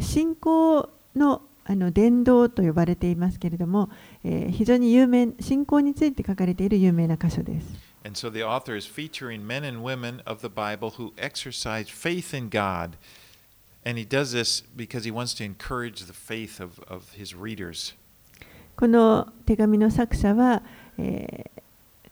[0.00, 3.90] 信仰の,あの伝道と呼ばれていますけれども、
[4.22, 7.66] えー、非常に有名、信仰について書かれている有名な箇所です。
[18.76, 19.32] この。
[19.46, 20.62] 手紙の作者は、
[20.98, 21.62] えー、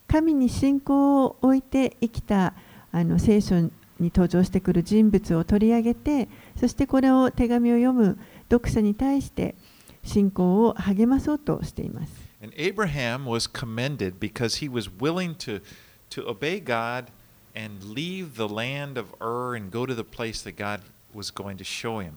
[0.07, 2.55] 神に信仰を置いて生きた
[2.93, 3.57] あの聖書
[4.01, 8.19] に登場してくる人物を取り上げて、そしてこれを手紙を読む
[8.51, 9.55] 読者に対して
[10.03, 12.13] 信仰を励まそうとしています。
[12.43, 15.63] And Abraham was commended because he was willing to,
[16.11, 17.07] to obey God
[17.55, 20.83] and leave the land of Ur and go to the place that God
[21.15, 22.13] was going to show him.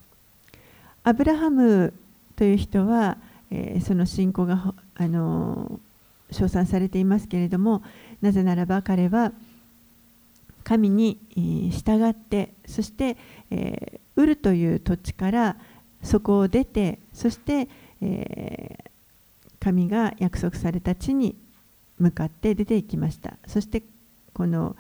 [1.03, 1.93] アブラハム
[2.35, 3.17] という人は、
[3.49, 5.79] えー、その信仰があの
[6.31, 7.81] 称賛されていますけれども、
[8.21, 9.31] なぜならば彼は
[10.67, 11.17] 神に
[11.71, 13.15] 従って、そして、
[13.49, 15.55] え、ウルという土地から
[16.03, 17.69] そこを出てそして、
[18.01, 18.77] え、
[19.61, 21.37] 神が約束された地に
[21.97, 23.81] 向かって出ていきましたそして
[24.33, 24.75] この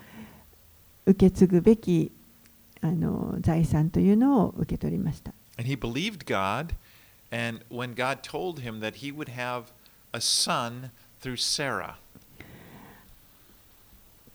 [1.05, 2.11] 受け継ぐべき
[2.81, 5.31] あの財産というのを受け取りました。
[5.57, 6.75] And he believed God,
[7.31, 9.67] and when God told him that he would have
[10.11, 11.95] a son through Sarah.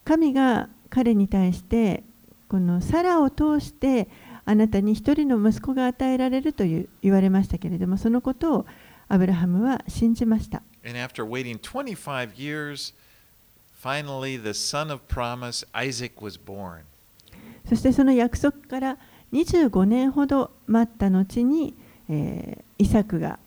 [0.04, 2.02] 神が彼に対して
[2.48, 4.08] このサラを通して
[4.44, 8.66] あなたに一人の息子が与えられるという言われましたけれども、そのことを
[9.08, 10.62] アブラハムは信じました。
[10.84, 12.92] And after waiting 25 years,
[13.82, 16.80] finally the son of promise, Isaac, was born.
[17.68, 18.98] そしてその約束から
[19.32, 21.74] 25年ほど待った後に、
[22.08, 23.38] えー、イサクが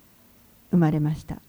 [0.71, 1.41] 生まれました。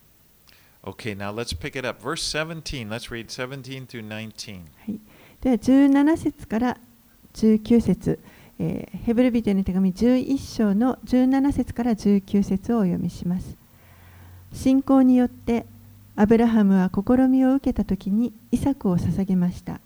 [0.87, 2.01] Okay, now let's pick it up.
[2.01, 2.89] Verse 17.
[2.89, 4.61] Let's read 17 through 19.
[5.41, 6.79] では17節から
[7.35, 8.21] 19節。
[8.61, 13.57] えー、ヘブルビテの手紙11章の17節から19節をお読みします。
[14.53, 15.67] 信仰によって
[16.15, 19.81] アブラハムは試みを受けた時にイサクを捧げました。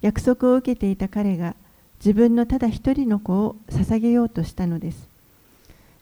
[0.00, 1.54] 約束を受けていた彼が
[1.98, 5.06] 自分のただ一人の子を捧げようとしたのです。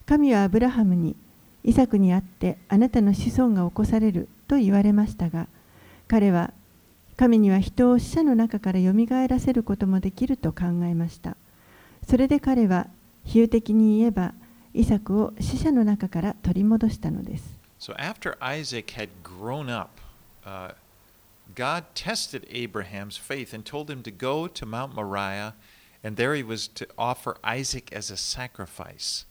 [0.07, 1.17] 神はアブラハムに
[1.65, 5.47] イサクに会ってあなたの子孫が起こされると言われましたが
[6.09, 6.53] 彼は
[7.21, 11.37] 神には人を死者の中からよみがえらせることもできると考えました。
[12.09, 12.87] それで彼は
[13.25, 14.33] 比喩的に言えば
[14.73, 17.45] イサクを死者の中から取り戻したのです。
[17.79, 20.01] So after Isaac had grown up,
[20.47, 20.73] uh,
[21.55, 25.53] God tested Abraham's faith and told him to go to Mount Moriah,
[26.03, 29.27] and there he was to offer Isaac as a sacrifice.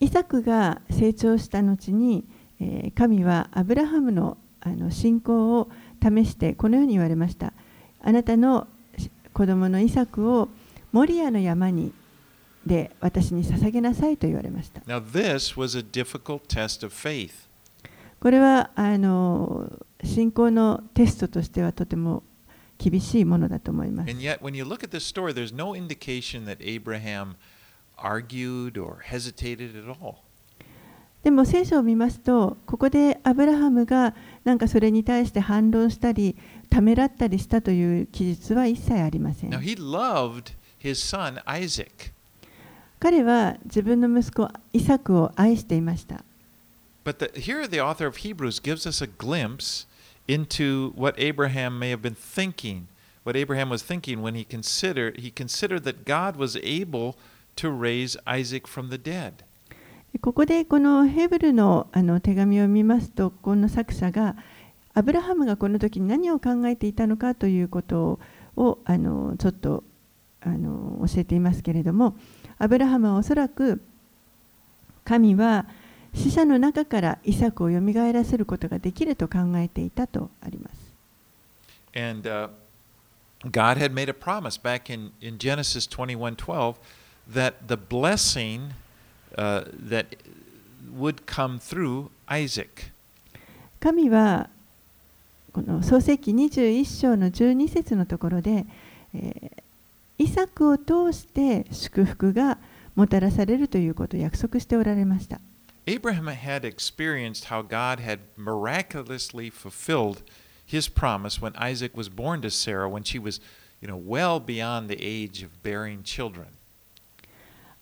[0.00, 2.24] イサクが成長した後に、
[2.60, 5.70] えー、神はアブラハムのあの信仰を
[6.02, 7.52] 試してこのように言われました。
[8.00, 8.66] あなたの
[9.32, 10.48] 子供のイサクを
[10.90, 11.92] モリアの山に
[12.66, 14.80] で私に捧げなさいと言われました。
[14.80, 17.30] Now, this was a difficult test of faith.
[18.20, 19.70] これはあの
[20.02, 22.24] 信仰のテストとしてはとても
[22.78, 24.10] 厳しいものだと思います。
[24.10, 27.36] And yet, when you look at this story, there's no indication that Abraham
[27.97, 30.17] argued or hesitated at all.
[31.23, 36.35] でも聖書を見ますと、ここでアブラハムがなんかそれに対して反論したり、
[36.69, 39.49] ためらったりしたという記述は一切ありません。
[39.49, 42.11] Now, he loved his son Isaac.
[42.99, 46.23] 彼は自分の息子イサクを愛していました。
[47.05, 49.87] But the, here the author of Hebrews gives us a glimpse
[50.27, 52.87] into what Abraham may have been thinking,
[53.23, 57.17] what Abraham was thinking when he considered he considered that God was able to
[57.66, 59.32] raise Isaac from the dead.
[60.20, 64.36] ここでこのヘブルのあの手紙を見ますと、この作者が
[64.94, 68.18] アブラハムがこの時に何を考えていたのかということ
[68.56, 69.84] をあのちょっと
[70.40, 72.16] あの教えていますけれども
[72.58, 73.80] アブラハムはおそらく
[75.04, 75.66] 神は
[76.14, 80.88] 死者の中からイサクをよみがえらせることができると考えていたとあります。
[81.94, 82.50] And, uh,
[83.44, 86.74] God had made a promise back in, in Genesis 21:12
[87.31, 88.73] that the blessing
[89.37, 90.15] uh, that
[90.95, 92.91] would come through Isaac.
[93.79, 94.49] 神は
[95.51, 98.65] この創世記21章の12節のところで、
[99.13, 99.63] えー
[100.17, 102.57] イサクを通して祝福が
[102.95, 105.39] もたらされるということを約束しておられました。
[105.85, 110.21] Abraham had experienced how God had miraculously fulfilled
[110.65, 113.41] his promise when Isaac was born to Sarah when she was,
[113.81, 116.47] you know, well beyond the age of bearing children.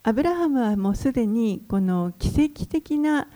[0.07, 3.27] アブラハムはもうすでにこの奇跡的な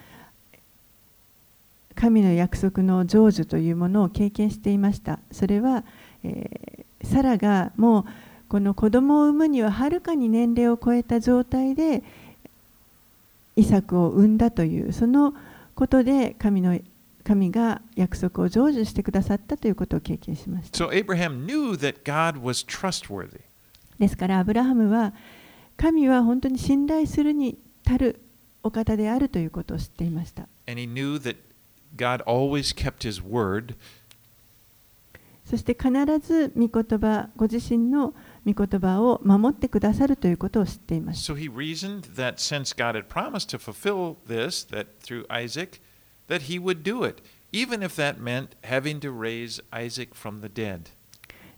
[1.95, 5.19] 神の約束の成就というものを経験していました。
[5.33, 5.83] それは、
[6.23, 8.05] えー、サラがもう
[8.47, 12.03] この子供を産むにははるかに年齢を超えた状態で
[13.57, 15.33] イサクを産んだというその
[15.75, 16.79] ことで神の
[17.25, 20.85] 神が約束を成就してくださったということを経験しました。
[20.85, 20.89] So.
[23.99, 25.13] ですからアブラハムは
[25.81, 28.19] 神は本当に信頼するに足る
[28.61, 30.47] お方であるということを知っていました。
[35.43, 38.13] そして必ず御言葉、ご自身の
[38.45, 41.33] 御言葉を守ってくださるということを知っていました。
[41.33, 45.81] So he reasoned that since God had promised to fulfill this, that through Isaac,
[46.29, 50.47] that he would do it, even if that meant having to raise Isaac from the
[50.47, 50.91] dead.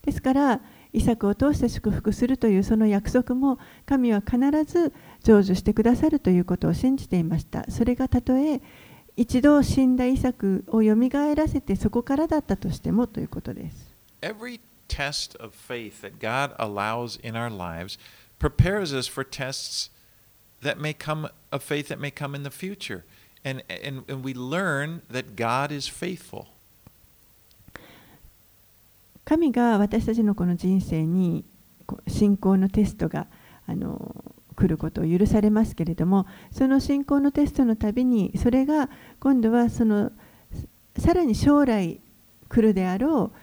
[0.04, 0.62] ですから、
[0.94, 4.94] イサクを通して祝福するというその約束も神は必ず
[5.24, 7.66] 成就してくださるということを信じていました。
[7.70, 8.62] それがたとえ
[9.16, 13.94] 一度死んだイサクをよみがえらせてそこからだったとしてもということです。
[14.22, 18.00] Every test of faith that God allows in our lives
[18.40, 19.92] prepares us for tests
[20.62, 23.04] that may come of faith that may come in the future.
[23.44, 26.53] And, and, and we learn that God is faithful.
[29.26, 31.44] 神が私たちのこの人生に
[32.08, 33.28] 信仰のテストが
[33.68, 34.24] あの
[34.56, 38.90] 来ることを許されますけれどもその信仰のテストのたびにそれが
[39.20, 40.12] 今度はその
[40.98, 42.00] さらに将来
[42.50, 43.40] 来るであろう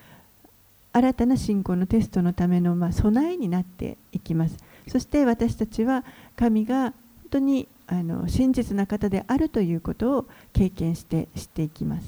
[0.92, 4.56] 新たな信仰のテストのためのまあ備えになっていきます。
[4.88, 6.04] そして私たちは
[6.36, 6.92] 神が本
[7.30, 12.06] 当にあの真実な方であるということを経験して知っていきます。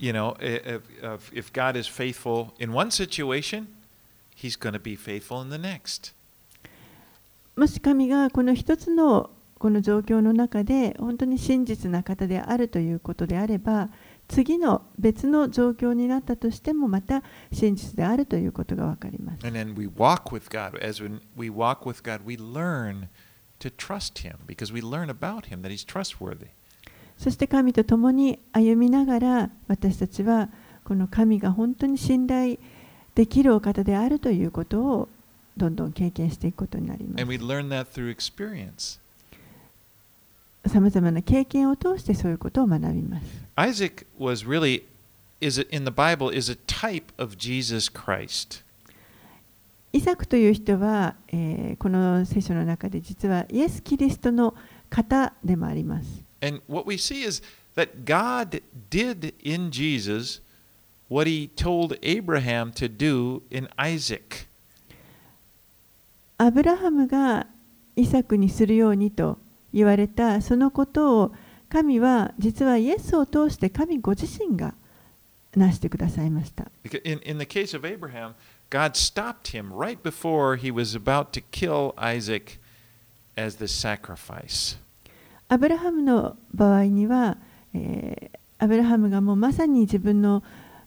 [0.00, 3.68] Because we see that, you know, if, if, if God is faithful in one situation,
[4.34, 6.12] he's going to be faithful in the next.
[7.56, 13.88] もし神がこの一つのこの状況の中で本当に真実な方であるということであれば
[14.28, 19.46] 次の別の状況になったとしてもまた真実であるということが分かります。
[19.46, 20.78] And then we walk with God.
[20.84, 23.08] As when we walk with God, we learn
[23.60, 26.48] to trust him because we learn about him that he's trustworthy.
[27.21, 30.49] そして神と共に歩みながら私たちは
[30.83, 32.57] この神が本当に信頼
[33.13, 35.07] できるお方であるということを
[35.55, 37.21] どんどん経験していくことになります。
[40.67, 43.25] さまざまな経験を通してそういうことを学びます。
[43.55, 44.83] Isaac was really
[45.41, 48.63] is a- in the Bible is a type of Jesus Christ.
[49.93, 54.55] イサクという人は、えーこの聖書の中で実はイエス・キリストの
[54.89, 56.07] 方でもあります。
[56.40, 57.42] And what we see is
[57.74, 58.60] that God
[58.90, 60.40] did in Jesus
[61.08, 64.46] what he told Abraham to do in Isaac.
[66.38, 67.46] アブラハムが
[67.96, 69.38] イサクにするようにと
[69.72, 71.34] 言われたそのことを
[71.70, 74.74] 神は実はイエスを通して神ご自身が
[75.54, 76.70] なしてくださいました。
[76.84, 78.34] Because In, in the case of Abraham,
[78.68, 82.58] God stopped him right before he was about to kill Isaac
[83.36, 84.76] as the sacrifice.
[85.51, 87.35] アブラハムの場合には、
[87.73, 90.43] えーアブラハムがもうまさに自分の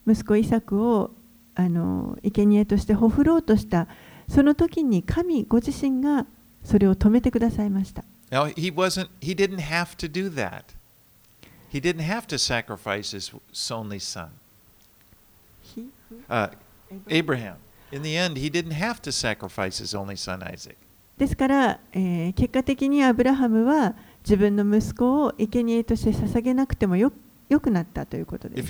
[0.07, 1.11] 息子イサクを
[1.57, 3.89] あの生贄としてほふろうとした
[4.29, 6.25] その時に神ご自身が
[6.63, 8.05] それを止めてくださいました。
[8.31, 10.63] Now he wasn't he didn't have to do that.
[11.73, 13.35] He didn't have to sacrifice his
[13.75, 14.29] only son.
[16.29, 16.51] Uh,
[17.09, 17.57] Abraham.
[17.91, 20.77] In the end, he didn't have to sacrifice his only son Isaac.
[21.19, 27.13] ですから、えー結果的にアブラハムは自分の息子を生贄として捧げなくてもよ,
[27.51, 28.61] よくなったということです。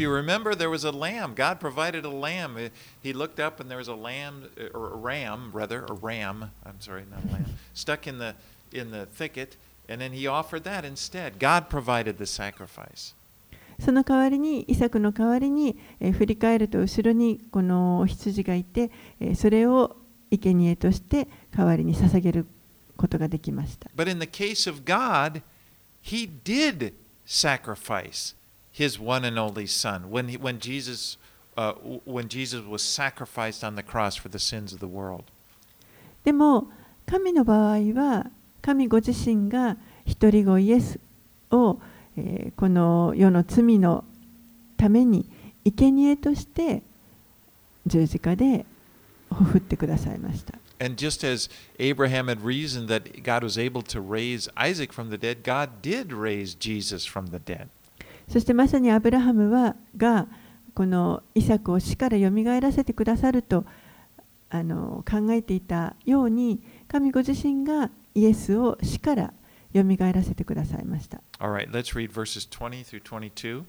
[13.81, 19.97] その代わりに、イサクの代わりに、えー、振り返ると後ろにこの羊がいて、え、それを
[20.31, 22.47] 生贄として代わりに捧げる。
[23.05, 23.91] ことができました。
[23.95, 25.43] But in the case of God,
[26.03, 26.95] He did
[27.27, 28.35] sacrifice
[28.73, 31.19] His one and only Son when he, when Jesus
[31.57, 35.25] uh, when Jesus was sacrificed on the cross for the sins of the world.
[36.25, 36.69] でも、
[37.07, 38.31] 神の場合は、
[38.63, 40.99] 神ご自身が一人子イエス
[41.51, 41.79] を、
[42.17, 44.05] えーこの世の罪の
[44.77, 45.27] ために
[45.65, 46.83] 生贄として
[47.87, 48.65] 十字架で
[49.31, 50.64] ほふってくださいました。
[50.81, 55.43] And just as Abraham had reasoned that God was able to raise Isaac from the dead,
[55.45, 57.69] God did raise Jesus from the dead.
[58.29, 60.27] そしてまさにアブラハムはが
[60.75, 63.65] このイサクを死からよみがえらせてくださると
[64.51, 69.33] あの考えていたように神ご自身がイエスを死から
[69.73, 71.21] よみがえらせてくださいました。
[71.39, 73.65] Right, let's read verses 20 through 22.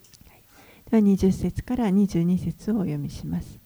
[0.89, 3.57] では20節から22節をお読みします。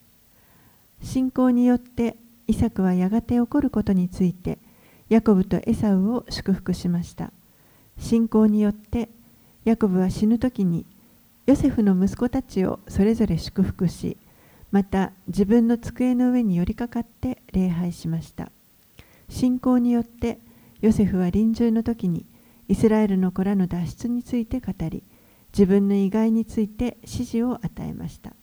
[1.04, 2.16] 信仰によって
[2.50, 4.58] イサクはやがて起こることについて
[5.08, 7.32] ヤコブとエサウを祝福しました。
[8.00, 9.08] 信仰によって
[9.66, 10.84] ヤコブは死ぬ時に
[11.46, 14.18] ヨセフの息子たちをそれぞれ祝福し
[14.72, 18.52] また自分の机の上に寄りかかって礼拝しました。
[19.30, 20.40] 信仰によって
[20.82, 22.26] ヨセフは臨終の時に
[22.68, 25.04] イスラエルの子らの脱出について語り
[25.54, 28.34] 自分の意外について指示を与えました。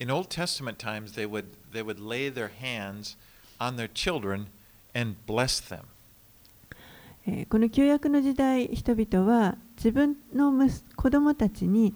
[0.00, 3.16] In Old Testament times, they would, they would lay their hands
[3.60, 4.46] on their children
[4.94, 5.80] and bless them.
[7.26, 11.94] えーこの旧約の時代人々は自分の息子供たちに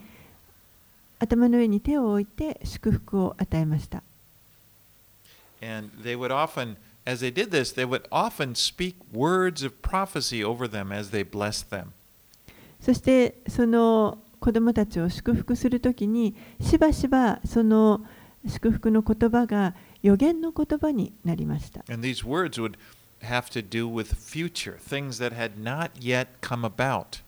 [1.20, 4.02] 頭の上に手を置いて祝福を与えました
[5.62, 10.42] And they would often, as they did this, they would often speak words of prophecy
[10.42, 11.88] over them as they blessed them.
[12.80, 18.00] そしてその子供たちを祝福するときにしばしばその
[18.48, 22.74] 祝福の言葉が予言の言葉になりました And these words would
[23.22, 27.22] have to do with future, things that had not yet come about.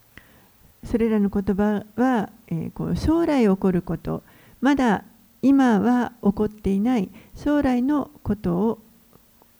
[0.84, 4.22] それらの言葉は、えーこう将来起こること
[4.60, 5.04] まだ
[5.42, 8.78] 今は起こっていない将来のことを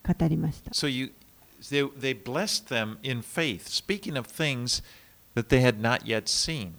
[0.07, 1.13] 語りました So you,
[1.61, 4.83] they, they blessed them in faith, speaking of things
[5.35, 6.73] that they had not yet seen.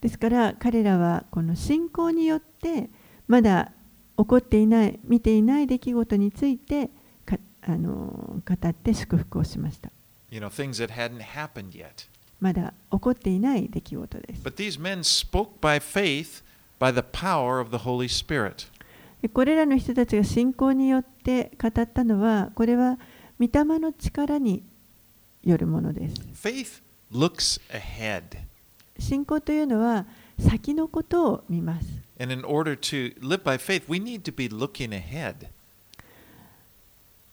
[0.00, 2.90] ですから彼らはこの信仰によって
[3.26, 3.72] まだ
[4.16, 6.90] 起こっていない見ていない出来事について
[7.26, 9.90] かあの語って祝福をしました
[10.30, 12.08] You know, things that hadn't happened yet.
[12.40, 16.42] まだ起こっていない出来事です But these men spoke by faith
[16.78, 18.68] by the power of the Holy Spirit.
[19.22, 22.98] でこれらの人たちが信仰によって語ったのはこれは
[23.40, 24.62] 御霊の力に
[25.42, 28.22] よるものです Faith looks ahead.
[28.98, 30.04] 信仰というのは
[30.38, 31.86] 先のことを見ます
[32.18, 35.48] And in order to live by faith, we need to be looking ahead.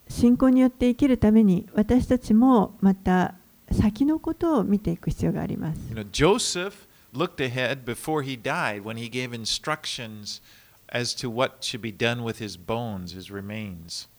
[0.10, 3.34] 信仰によって生きるために私たちもまた
[3.72, 6.74] 先のことを見ていく必要があります You know, Joseph
[7.14, 10.42] looked ahead before he died when he gave instructions
[10.90, 14.10] as to what should be done with his bones, his remains.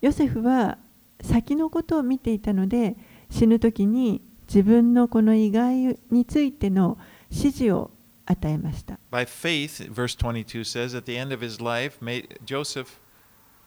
[0.00, 0.78] ヨセフは
[1.22, 2.96] 先のことを見ていたので
[3.30, 6.98] 死ぬ時に自分のこの意外についての
[7.30, 7.90] 指示を
[8.26, 12.98] 与えました By faith, verse 22 says, at the end of his life, made, Joseph,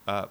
[0.08, 0.28] uh,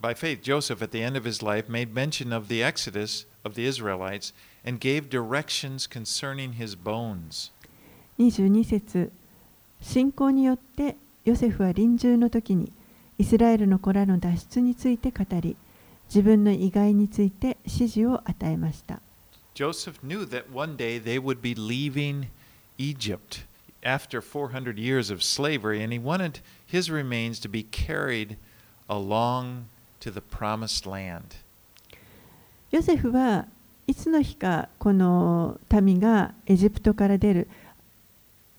[0.00, 3.54] by faith, Joseph at the end of his life made mention of the exodus of
[3.54, 4.32] the Israelites
[4.64, 7.50] and gave directions concerning his bones.
[8.18, 9.10] 22節
[9.80, 12.72] 信仰によってヨセフは臨終の時に
[13.18, 15.56] イスラエルの子らの脱出について語り
[16.08, 19.00] 自分の意外について指示を与えました
[19.54, 22.26] Joseph knew that one day they would be leaving
[22.78, 23.44] Egypt
[23.82, 28.36] after 400 years of slavery, and he wanted his remains to be carried
[28.88, 29.66] along
[30.00, 31.36] to the promised land.
[32.70, 33.46] ヨセフは
[33.86, 37.48] いつの日かこの民がエジプトから出る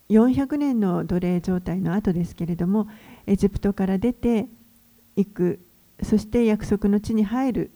[0.08, 2.88] 400年の奴隷状態の後ですけれども
[3.26, 4.46] エジプトから出て
[5.16, 5.58] いく
[6.02, 7.70] そして約束の地に入る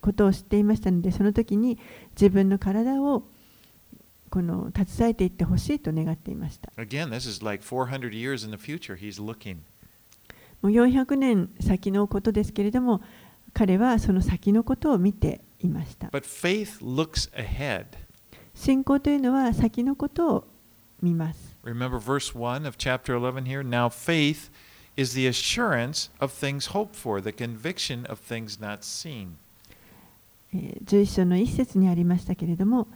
[0.00, 1.78] ことを知っていましたのでその時に
[2.14, 3.22] 自分の体を
[4.32, 8.96] この携えていってほしいと願っていました Again, this is like 400 years in the future.
[8.96, 9.58] He's looking.
[10.62, 13.02] もう400年先のことですけれども
[13.52, 17.84] 彼はその先のことを見ていました But faith looks ahead.
[18.54, 20.48] 信仰というのは先のことを
[21.02, 23.62] 見ます Remember verse 1 of chapter 11 here?
[23.62, 24.50] Now, faith
[24.96, 29.32] is the assurance of things hoped for, the conviction of things not seen.
[30.54, 32.88] えー11章の一節にありましたけれども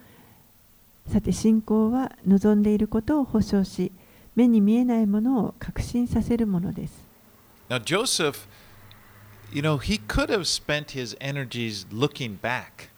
[1.08, 3.92] さて信仰は望んでいることを保証し
[4.34, 7.06] 目に見えないものを確信させるものです
[7.68, 8.46] Now, Joseph,
[9.52, 12.88] you know, he could have spent his energies looking back.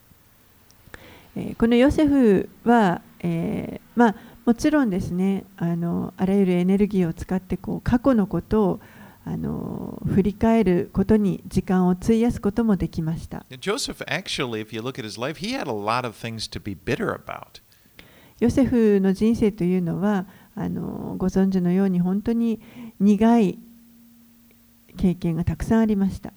[1.37, 8.81] えーこのヨセフは、えーまあ、もちろんですねあのあらゆるエネルギーを使ってこう過去のことを
[9.25, 16.61] あの振り返ることに時間を費やすこともできました Joseph, actually, if you look at his life, he had a lot of things to
[16.61, 17.61] be bitter about.
[18.41, 22.61] ヨセフの人生というのはあのご存知のように本当に
[23.01, 23.59] 苦い
[24.97, 26.33] 経験がたくさんありました。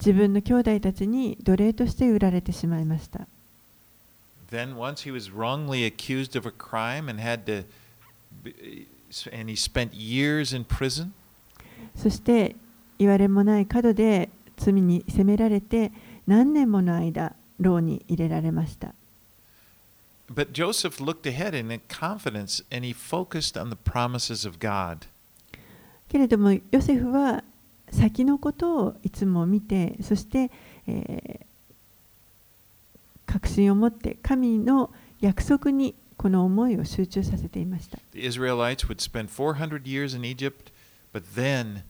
[0.00, 3.26] 自分の兄弟たちに奴隷として売られてしまいました。
[11.96, 12.54] そして
[12.98, 15.92] 言われもない角で罪に責められて
[16.26, 18.94] 何年もの間牢に入れられました
[20.32, 25.06] But Joseph looked ahead in confidence and he focused on the promises of God.
[26.08, 27.44] けれどもヨセフは
[27.90, 30.50] 先のことをいつも見てそして、
[30.86, 31.46] えー
[33.34, 37.98] 確信を持って神の約束にこの思いを集中させていました。
[38.12, 40.70] The Israelites would spend 400 years in Egypt,
[41.12, 41.82] but then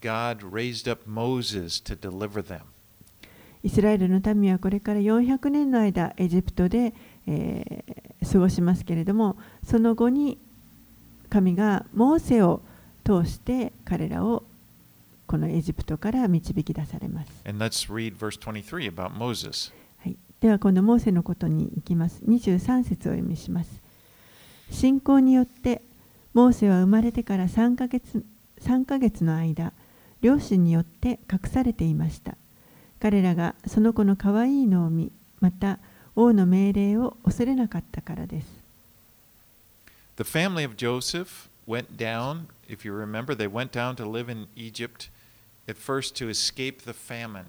[0.00, 2.71] God raised up Moses to deliver them.
[3.62, 6.92] イスラエルの民はこれから400年の間エジプトで、
[7.26, 10.38] えー過ごしますけれどもその後に
[11.28, 12.60] 神がモーセを
[13.04, 14.44] 通して彼らを
[15.26, 17.30] このエジプトから導き出されます。
[17.46, 19.72] And let's read verse 23 about Moses.
[20.02, 22.22] はい、では今度モーセのことに行きます。
[22.28, 23.70] 23節をお読みします。
[24.70, 25.80] 信仰によって
[26.34, 28.24] モーセは生まれてから3ヶ月
[28.60, 29.72] ,3 ヶ月の間
[30.20, 32.36] 両親によって隠されていました。
[33.02, 35.80] 彼らがその子の可愛いのを見また
[36.14, 38.46] 王の命令を恐れなかったからです。
[40.18, 45.10] The family of Joseph went down, if you remember, they went down to live in Egypt
[45.66, 47.46] at first to escape the famine.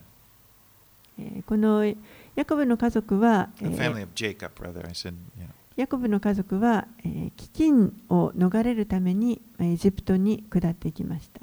[1.20, 4.84] えーこのヤコブの家族は、え The ー family of Jacob, rather.
[4.88, 5.46] I said, know.
[5.76, 11.42] ヤコブの家族は、えー飢饉を逃れるためにえーエジプトに下っていきました。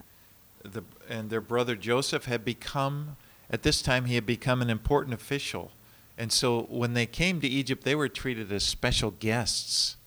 [0.69, 3.15] The, and their brother Joseph had become,
[3.50, 5.72] at this time, he had become an important official.
[6.18, 9.98] And so when they came to Egypt, they were treated as special guests.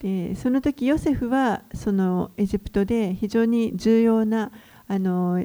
[0.00, 4.50] でその時ヨセフはそのエジプトで非常に重要な
[4.88, 5.44] あの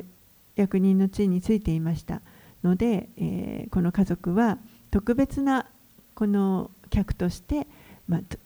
[0.55, 2.21] 役人の地位についていました
[2.63, 4.57] ので、えーこの家族は
[4.91, 5.65] 特別な
[6.13, 7.67] この客として、
[8.07, 8.37] まあ、と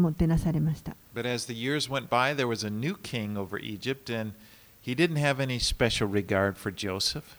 [0.00, 0.96] もてなされました。
[1.14, 4.32] But as the years went by, there was a new king over Egypt, and
[4.80, 7.36] he didn't have any special regard for Joseph.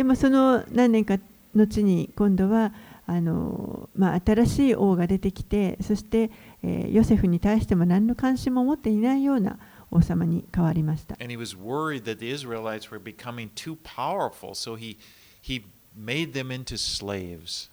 [0.00, 1.18] でもその何年か
[1.54, 2.72] 後に今度は
[3.06, 6.30] あの、まあ、新しい王が出てきてそして、
[6.62, 9.58] えーヨセフに対しても何の関心も持っていないような
[9.90, 11.16] 王様に変わりました。
[11.20, 14.96] And he was worried that the Israelites were becoming too powerful, so he,
[15.42, 15.64] he
[15.94, 17.68] made them into slaves.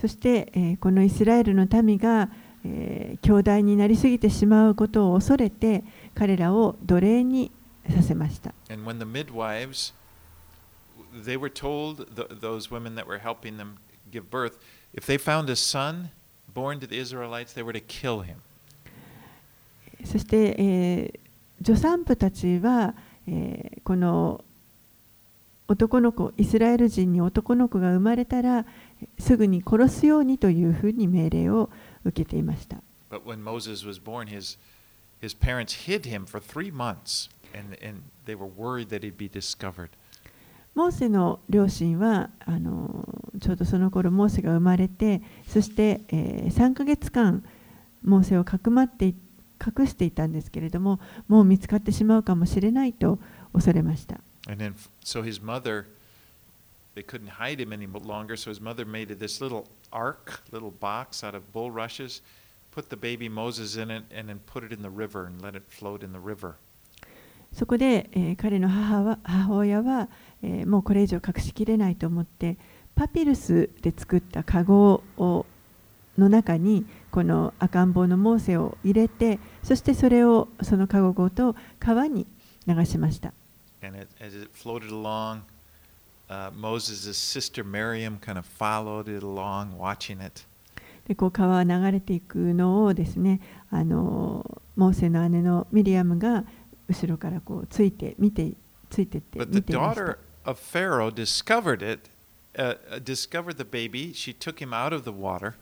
[0.00, 2.30] そして、えーこのイスラエルの民が、
[2.64, 7.50] えー強大になりすぎてしまうことを恐れて彼らを奴隷に
[7.94, 8.54] させました。
[8.70, 9.97] And when the midwives,
[11.17, 13.77] they were told, th- those women that were helping them
[14.11, 14.57] give birth,
[14.93, 16.09] if they found a son
[16.53, 18.37] born to the Israelites, they were to kill him.
[20.05, 21.19] そして、えー
[21.63, 22.93] 助産婦たちは、
[23.27, 24.43] えーこの
[25.67, 28.65] 男の子イスラエル人に男の子が生まれたら
[29.17, 31.69] すぐに殺すようにというふうに命令を
[32.03, 32.77] 受けていました。
[33.09, 34.57] But when Moses was born, his,
[35.21, 39.29] his parents hid him for three months, and, and they were worried that he'd be
[39.29, 39.89] discovered.
[40.78, 43.04] モーセの両親はあの
[43.40, 47.42] ちょうどその頃モーセが生まれてそして、えー、3ヶ月間
[48.04, 53.18] モーセをかくまって隠していたんですけれどももう見つかってしまうかもしれないと
[53.52, 54.20] 恐れました。
[67.52, 70.08] そこで、え、彼の母,は母親は
[70.42, 72.56] えーもうこれ以上隠しきれないと思って
[72.94, 75.46] パピルスで作ったカゴを
[76.18, 82.26] の中にこの赤ん坊のモーセを入れてそしてそれをそのカゴごと川に
[82.66, 83.32] 流しました。
[86.28, 90.42] Uh, Moses' sister Miriam kind of followed it along, watching it.
[91.06, 96.44] でこう川は流れていくのをですねあのモーセの姉のミリアムが
[96.86, 98.52] 後ろからこうついて見て
[98.90, 100.18] ついてって But 見 the ていました daughter
[100.48, 102.08] of Pharaoh discovered it,
[102.58, 104.12] uh, uh, discovered the baby.
[104.14, 105.54] She took him out of the water.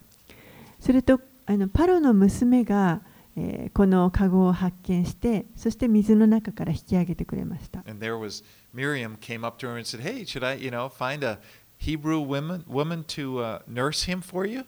[0.79, 3.01] するとあのパロの娘が、
[3.35, 10.89] えーこのカゴを発見してそして水の中から引き上げてくれました And there was Miriam came up to her and said, "Hey, should I, you know,
[10.89, 11.39] find a
[11.79, 14.65] Hebrew woman woman to uh, nurse him for you?"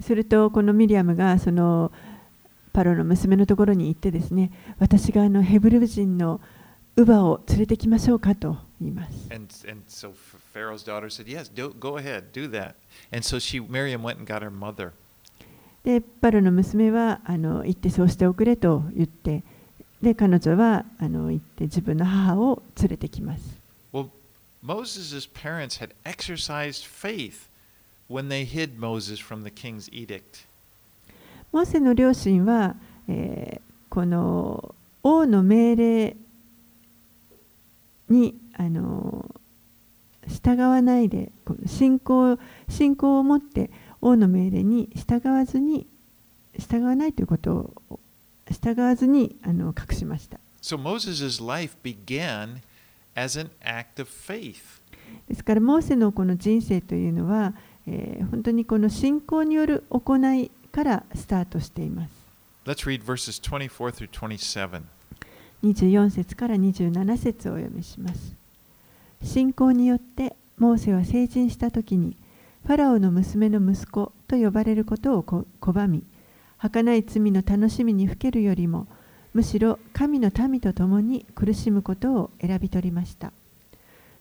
[0.00, 1.92] するとこのミリアムがその
[2.72, 6.40] パロの娘のところに行ってですね私があのヘブル人の
[6.96, 10.16] 乳母を連れてきましょうかと言います And and so Ph-
[10.52, 12.74] Pharaoh's daughter said, "Yes, do, go ahead, do that."
[13.12, 14.92] And so she Miriam went and got her mother.
[15.84, 19.42] でパロの娘はあの行ってそうしておくれと言って
[20.02, 23.42] で彼女はあの行って自分の母を連れてきます
[23.92, 24.08] Well,
[24.64, 27.48] Moses' parents had exercised faith
[28.08, 30.46] when they hid Moses from the king's edict.
[31.52, 32.76] モーセの両親は、
[33.08, 36.16] えーこの王の命令
[38.08, 39.34] にあの
[40.26, 41.30] 従わないで
[41.66, 42.38] 信仰
[42.68, 45.86] 信仰を持って王の命令に従わずに
[46.58, 48.00] 従わないということを
[48.50, 50.38] 従わずにあの隠しました。
[50.62, 52.60] So Moses' life began
[53.14, 54.56] as an act of faith.
[55.28, 57.54] ですからモーセのこの人生というのは、
[57.86, 62.10] えー本当にこの信仰による行いからスタートしています。
[62.66, 64.82] Let's read verses 24 through 27.
[65.62, 68.34] 24節から27節をお読みします。
[69.22, 72.16] 信仰によってモーセは成人した時に
[72.66, 76.02] ファラオの娘の息子と呼ばれることを拒み
[76.58, 78.86] 儚い罪の楽しみにふけるよりも
[79.34, 83.32] むしろ神の民と共に苦しむことを選び取りました。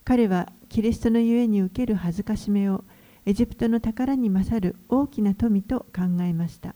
[0.04, 2.84] 彼はキリストのゆえに受ける恥ずかしめを
[3.26, 6.74] エジプトの宝に勝る大きな富と考えました。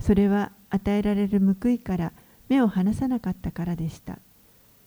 [0.00, 2.12] それは与えられる報いから
[2.48, 4.18] 目を離さなかったからでした。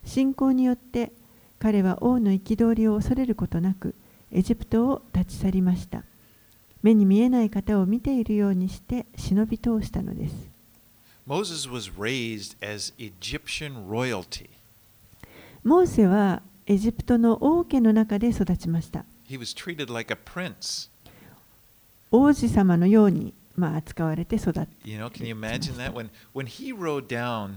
[0.06, 1.12] 信仰によって
[1.60, 3.96] 彼は王の憤りを恐れることなく
[4.32, 6.04] エジプトを立ち去りました
[6.84, 10.34] 目に見えない方を見ているようにして忍び通したのです
[11.28, 14.50] Moses was raised as Egyptian royalty.
[15.62, 20.90] モーセはエジプトの王家の中で育ちました He was treated like a prince.
[22.12, 27.56] 王子様のように、まあ、扱われて育って You know, can you imagine that when when he rode down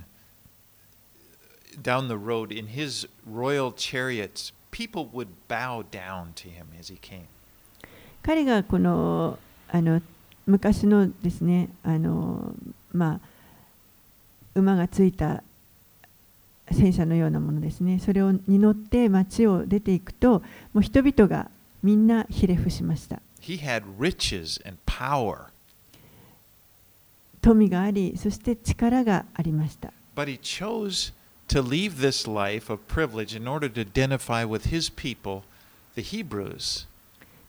[1.71, 6.97] down the road in his royal chariots, people would bow down to him as he
[7.01, 7.27] came.
[8.23, 10.03] 彼がこのあの
[10.47, 12.55] 昔のですねあの
[12.93, 13.21] まあ
[14.55, 15.43] 馬がついた
[16.71, 21.51] 戦車のようなものですねそれをに乗って町を出ていくともう人々が
[21.83, 25.47] みんなひれ伏しました He had riches and power,
[27.41, 31.13] 富がありそして力がありました but he chose
[31.51, 35.43] to leave this life of privilege in order to identify with his people,
[35.95, 36.87] the Hebrews.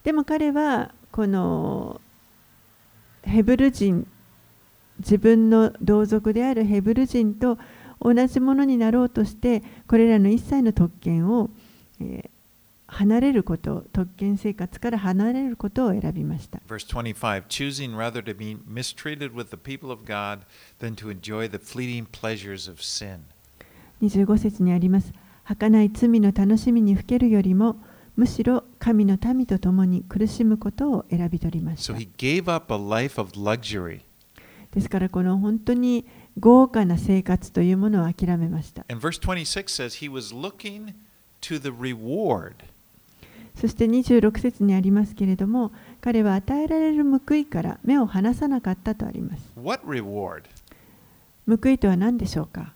[0.04, 2.02] でも彼はこの
[3.24, 4.08] ヘブル人
[5.00, 7.60] 自分の同族であるヘブル人と
[8.00, 11.50] 同じものになろうとしてこれらの一切の特権を、
[12.00, 12.30] えー
[12.94, 20.42] 離れること特権生活から離れることを選びました Verse 25 choosing rather to be mistreated with the people of God
[20.80, 23.22] than to enjoy the fleeting pleasures of sin.
[24.02, 27.78] 25節にあります儚い罪の楽しみにふけるよりも
[28.16, 31.94] むしろ神の民と共に苦しむことを選び取りました.
[34.74, 36.06] ですからこの本当に
[36.40, 40.94] 豪華な生活というものを諦めました And verse 26 says he was looking
[41.42, 42.54] to the reward.
[43.56, 49.42] そして26節にありますけれども彼は与えられる報いから目を離さなかったとあります?
[51.48, 52.74] 報いとは何でしょうか？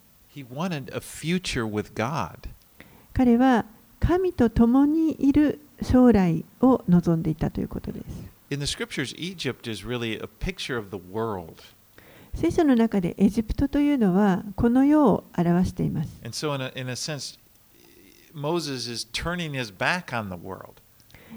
[3.13, 3.65] 彼は
[4.00, 8.06] 神と共にいる将来を望んでいたということです。
[9.88, 10.19] Really、
[12.36, 16.10] 聖書の中でエジプトというのはこの世を表しています。
[16.32, 16.50] So、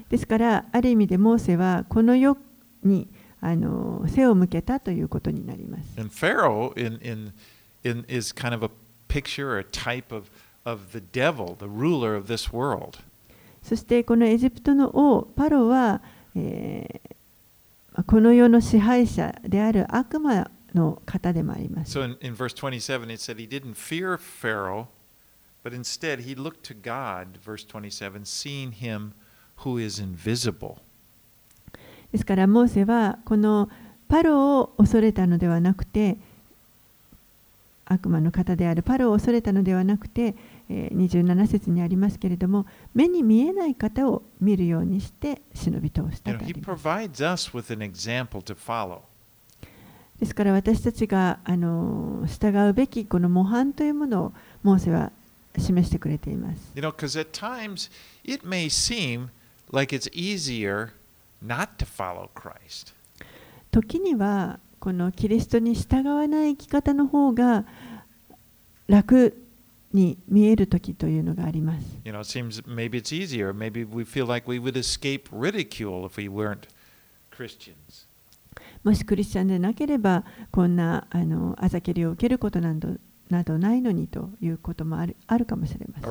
[0.09, 2.37] ですから、ある意味でモーセはこの世
[2.83, 3.07] に
[3.39, 5.83] あの背を向けたということになります。
[9.09, 10.29] Picture or type of,
[10.65, 12.99] of the devil, the ruler of this world.
[13.61, 16.01] そしてこのエジプトの王パロは、
[16.33, 17.09] えー
[18.05, 21.97] この世の支配者である悪魔の方でもあります。
[21.97, 24.87] So in, in verse 27, it said he didn't fear Pharaoh,
[25.63, 29.13] but instead he looked to God, verse 27, seeing him
[29.63, 30.77] who is invisible.
[32.11, 33.69] ですからモーセはこの
[34.07, 36.17] パロを恐れたのではなくて
[37.89, 40.35] 悪魔の方であるパロを恐れたのではなくて、
[40.69, 46.87] えー、27節にありますけれども目に見えない方を見るようにして忍び通したとあります。
[46.87, 46.95] You
[48.55, 49.01] know,
[50.19, 55.13] ですから私たちがあの従うべきこの模範というものをモーセは
[55.57, 56.71] 示してくれています。
[56.75, 57.89] You know, times,
[58.25, 59.29] it may seem、
[59.71, 60.89] like、it's easier
[61.41, 62.93] not to follow Christ.
[63.71, 67.65] 時にはこのキリストに従わない生き方の方が
[68.87, 69.35] 楽
[69.93, 71.85] に見える時というのがあります。
[78.83, 82.95] もしクリスチャンでなければ、こんなあのありを受けることなど,
[83.29, 86.09] などないのにということもある,あるかもしれません。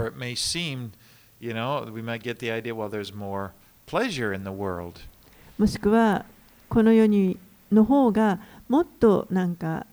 [5.56, 6.26] もしくは、
[6.68, 7.38] この世に
[7.72, 9.86] の方が、もっとなんか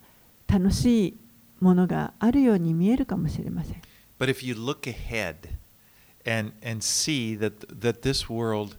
[0.47, 1.17] 楽しい
[1.59, 3.81] ものがあるように見えるかもしれません。
[4.19, 5.35] But if you look ahead
[6.25, 8.77] and, and see that, that this world,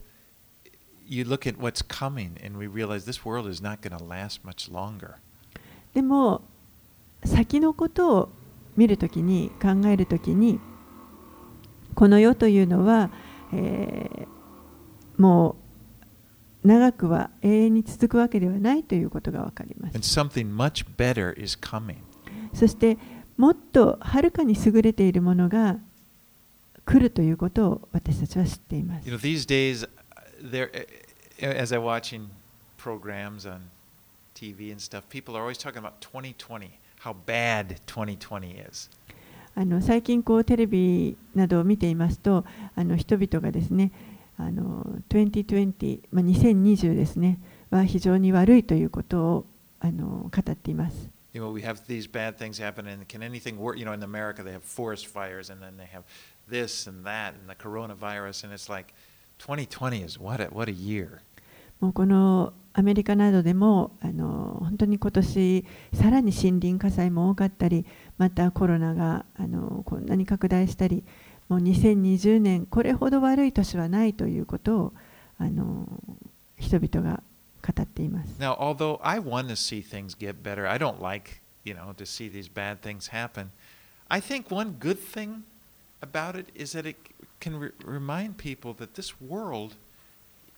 [1.06, 4.40] you look at what's coming and we realize this world is not going to last
[4.44, 5.14] much longer.
[5.94, 6.42] でも
[7.24, 8.28] 先のことを
[8.76, 10.60] 見るときに考えるときに
[11.94, 13.10] この世というのは、
[13.52, 14.36] えー
[15.18, 15.65] もう
[16.66, 19.98] 長くは永遠に続くわけではないということがわかります.
[22.54, 22.98] そして
[23.36, 25.76] もっとはるかに優れているものが
[26.86, 29.08] 来るということを私たちは知っています。
[29.08, 29.88] You know, these days, uh,
[30.50, 30.70] there,
[31.40, 32.28] as I'm watching
[32.78, 33.58] programs on
[34.34, 38.88] TV and stuff, people are always talking about 2020, how bad 2020 is.
[39.58, 43.90] あの最近こうテレビなどを見ていますとあの人々がですね
[44.38, 47.38] あの2020、まあ、2020ですね
[47.70, 49.46] は非常に悪いということを
[49.80, 51.10] あの語っています。
[51.32, 53.78] You know, we have these bad things happen, and can anything work?
[53.78, 56.04] You know, in America, they have forest fires, and then they have
[56.48, 58.94] this and that, and the coronavirus, and it's like
[59.38, 61.20] 2020 is what a, what a year.
[61.80, 67.84] もうこのアメリカなどでもあの本当に今年さらに森林火災も多かったり
[68.16, 71.04] またコロナがあのこんなに拡大したり
[71.48, 74.92] もう2020年これほど悪い年はないということを
[75.38, 75.86] あの
[76.58, 77.22] 人々が
[77.62, 78.40] 語っています。
[78.40, 82.30] Now, although I want to see things get better, I don't like, you know, to see
[82.30, 83.48] these bad things happen.
[84.08, 85.42] I think one good thing
[86.00, 86.96] about it is that it
[87.40, 89.74] can re- remind people that this world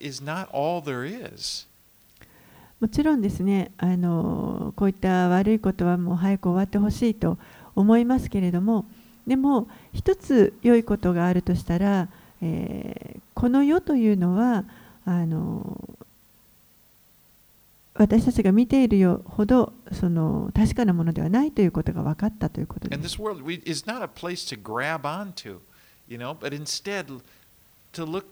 [0.00, 1.66] is not all there is.
[2.80, 7.36] もちろんですねあのこういった悪いことはもう早く終わってほしいと
[7.74, 8.86] 思いますけれども
[9.28, 12.08] でも一つ良いことがあるとしたら、
[12.40, 14.64] えー、この世というのは
[15.04, 15.96] あの
[17.94, 23.18] 私たちが見ているよほどその確かなものではないということが分かったということです。
[26.10, 27.20] You know, but instead
[27.92, 28.24] to look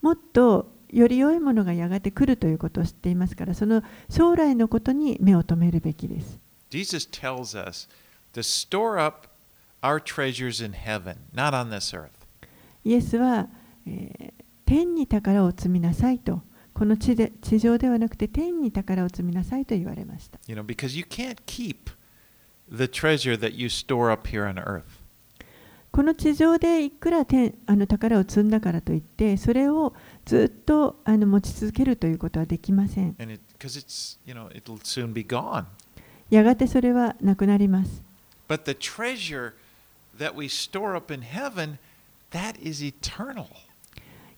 [0.00, 6.38] もっとより良いものがやがて来るということを知っていますからその将来のことに目を留めるべきです。
[6.70, 7.88] Jesus tells us
[8.34, 9.28] to store up
[9.82, 12.10] our treasures in heaven, not on this earth.
[12.84, 13.48] イエスは、
[13.86, 16.42] えー天に宝を積みなさいと
[16.74, 20.38] この地で地上ではなくて天に宝を積みなさいと言われました。
[20.46, 21.90] You know, because you can't keep
[22.70, 24.82] the treasure that you store up here on earth.
[25.90, 29.94] この地上でいくら天あの宝を積んだからといってそれを
[30.28, 33.16] ずっとあの持ち続けるということはできません。
[36.28, 38.02] やがてそれはなくなります。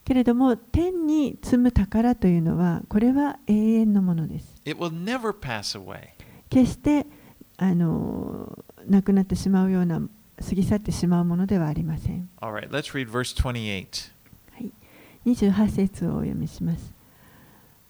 [0.04, 4.62] けれども、天に積む宝というのは、これは永遠のものです。
[6.50, 7.04] 決して
[7.56, 10.00] あのなくなってしまうような、
[10.38, 12.28] 過ぎ去ってしまうものではありません。
[12.40, 12.92] All right, let's
[15.24, 16.92] はい、28節をお読みします。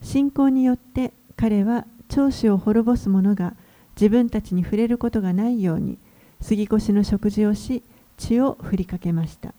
[0.02, 3.54] 信仰によって彼は長子を滅ぼす者が
[3.94, 5.98] 自分たちに触れることがないように
[6.40, 7.82] 杉越の食事をし
[8.16, 9.54] 血を振りかけました。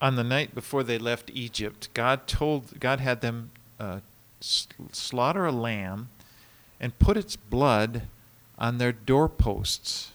[0.00, 4.00] On the night before they left Egypt, God told God had them uh,
[4.92, 6.06] slaughter a lamb
[6.80, 8.02] and put its blood
[8.58, 10.12] on their doorposts.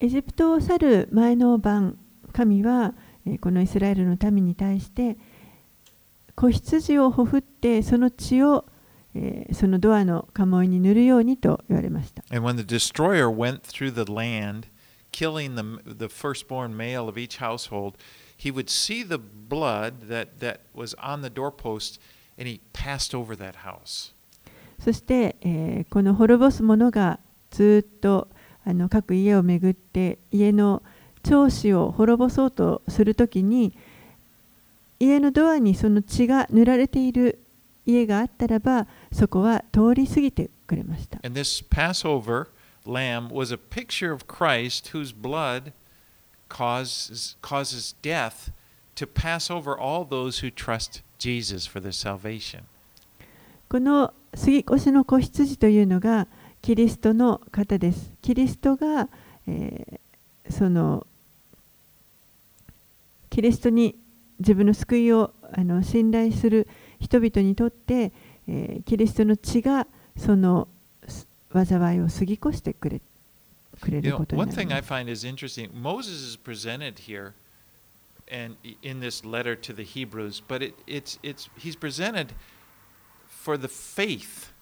[0.00, 1.98] エジプトを去る前の晩、
[2.32, 5.18] 神はえーこのイスラエルの民に対して
[6.34, 8.64] 子羊をほふってその血を、
[9.14, 12.22] えーそのドアの家紋に塗るようにと言われました。
[12.30, 14.68] And when the destroyer went through the land,
[15.10, 17.94] killing the, the firstborn male of each household,
[18.36, 22.00] he would see the blood that, that was on the doorpost
[22.38, 24.12] and he passed over that house.
[24.78, 27.18] そして、えーこの滅ぼす者が
[27.50, 28.28] ずっと
[28.64, 30.82] あの各家を巡って家の
[31.22, 33.72] 長子を滅ぼそうとするときに
[35.00, 37.38] 家のドアにその血が塗られている
[37.86, 41.18] 家があったらばそこは通り過ぎてくれました。
[41.22, 42.48] And this Passover
[42.84, 45.72] lamb was a picture of Christ whose blood
[46.48, 48.50] causes, causes death
[48.96, 52.62] to pass over all those who trust Jesus for their salvation.
[53.68, 56.26] この杉越の子羊というのが
[56.60, 58.10] キリストの方です。
[58.20, 59.08] キリストが、
[59.46, 60.00] えー
[60.50, 61.06] その
[63.30, 63.94] キリストに
[64.38, 66.66] 自分の救いをあの信頼する
[67.00, 68.12] 人々にとって、
[68.48, 70.68] えーキリストの血がその
[71.06, 73.00] す災いを過ぎ越してくれ
[73.80, 74.92] くれ You る know, ことに one なり thing I ます。
[74.92, 77.32] find is interesting Moses is presented here
[78.30, 82.34] and in this letter to the Hebrews, but it, it's, it's, he's presented
[83.28, 84.52] for the faith,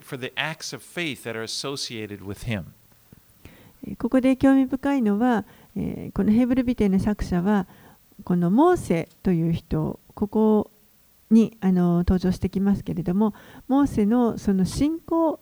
[0.00, 2.74] for the acts of faith that are associated with him.
[3.86, 5.44] えーここで興味深いのは、
[5.76, 7.66] えーこのヘブルビテの作者は
[8.24, 10.70] このモーセという人ここ
[11.30, 13.34] にあの登場してきますけれども、
[13.68, 15.38] モーセのその信仰、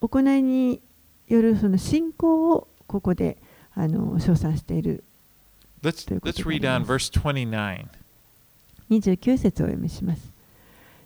[0.00, 0.80] 行いに
[1.28, 3.36] よるその信仰をここで
[3.74, 5.04] あの称賛している
[5.82, 7.86] Let's, ということ let's であり read ます on verse 29.
[8.90, 10.22] 29節をお読みします。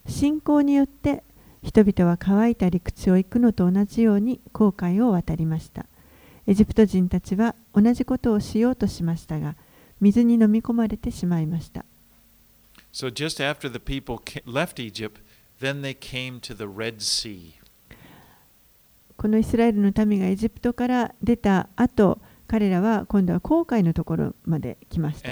[0.08, 1.22] 信仰によって
[1.64, 5.86] 人々は乾いた陸地を行くのと同じように航海を渡りました。
[6.46, 9.56] エジプト人たちは同じことをしようとしましたが
[9.98, 11.86] 水に飲み込まれてしまいました。
[12.92, 13.42] So just
[19.16, 25.30] このイスラエルの民がエジプトから出た後、彼らは今度は航海のところまで来ました。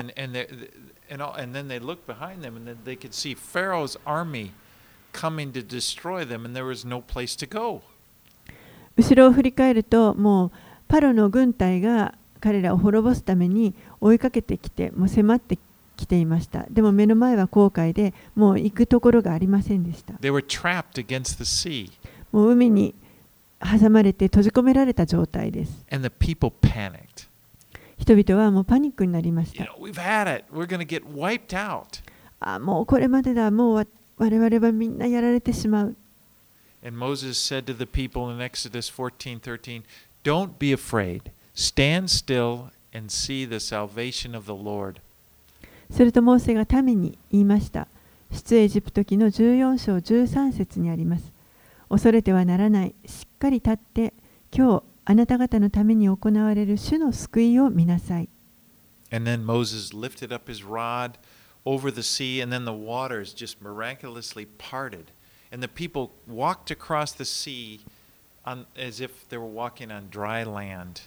[8.97, 10.51] 後ろを振り返ると、もう
[10.89, 15.59] パロの軍隊が彼らを滅ぼすために追いかけてきて、もう迫って
[15.97, 16.67] きていました。
[16.71, 20.15] でも目の前は航海で、もう行くところがありませんでした。
[22.33, 22.95] もう海に
[23.61, 25.85] 挟まれて閉じ込められた状態です。
[27.99, 29.63] 人々はもうパニックになりました。
[32.41, 34.02] あ、もうこれまでだ、もう終わった。
[34.23, 35.97] 我々はみんなやられてしまう。
[36.87, 39.83] And Moses said to the people in Exodus 14:13,
[40.23, 41.23] "Don't be afraid.
[41.57, 45.01] Stand still and see the salvation of the Lord."
[45.91, 47.89] するとモーセが民に言いました。
[48.31, 51.25] 出エジプト記の14章13節にあります。
[51.89, 52.95] 恐れてはならない。
[53.05, 54.13] しっかり立って、
[54.57, 58.29] 今日あなた方のために行われる主の救いを見なさい。
[59.11, 61.15] And then Moses lifted up his rod
[61.65, 65.11] over the sea, and then the waters just miraculously parted.
[65.51, 67.81] And the people walked across the sea
[68.45, 71.03] on, as if they were walking on dry land.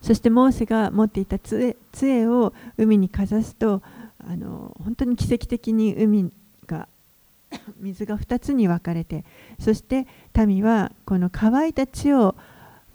[0.00, 3.82] そしてモーセが持っていた杖杖を海にかざすと
[4.20, 6.30] あの本当に奇跡的に海
[6.66, 6.86] が
[7.80, 9.24] 水が2つに分かれて
[9.58, 12.36] そして民はこの乾いた地を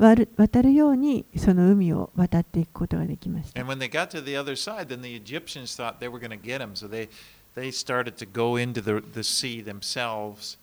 [0.04, 6.20] 渡るようにその海を渡っていくことができました And when they got to the other side, then the Egyptians thought they were
[6.20, 6.76] going to get them.
[6.76, 7.10] So they,
[7.56, 10.58] they started to go into the, the sea themselves.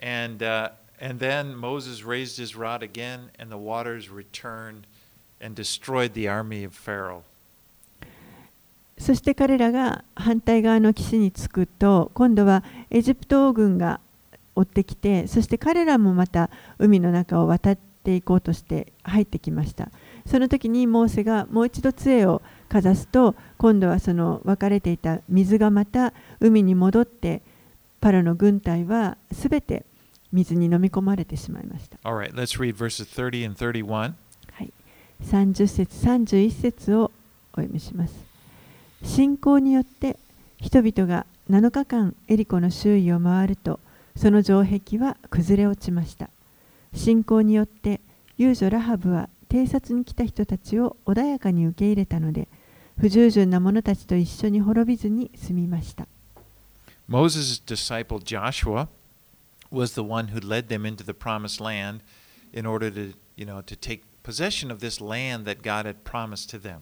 [0.00, 4.86] And, uh, and then Moses raised his rod again, and the waters returned
[5.40, 7.24] and destroyed the army of Pharaoh.
[8.98, 14.00] そして彼らが反対側の岸に着くと今度はエジプト軍が
[14.56, 19.90] 追ってきてそして彼らもまた海の中を渡っていこうとして入ってきました。
[20.26, 27.40] その時にモーセがもう一度杖をかざすと今度はその分かれていた水がまた海に戻って
[28.00, 29.84] パロの軍隊はすべて
[30.32, 31.96] 水に飲み込まれてしまいました。
[32.08, 34.12] Right, let's read verses 30 and 31.
[34.52, 34.72] はい、
[35.24, 37.10] 30節31節を
[37.52, 38.14] お読みします。
[39.02, 40.18] 信仰によって
[40.60, 43.80] 人々が7日間エリコの周囲を回ると
[44.16, 46.28] その城壁は崩れ落ちました
[46.94, 48.00] 信仰によって
[48.36, 52.48] 遊女ラハブは偵察に来た人たちを穏やかに受け入れたので
[52.98, 56.06] 不従順な者たちと一緒に滅びずに済みました
[57.08, 58.88] Moses' disciple Joshua
[59.70, 62.00] was the one who led them into the promised land
[62.52, 66.50] in order to, you know, to take possession of this land that God had promised
[66.50, 66.80] to them.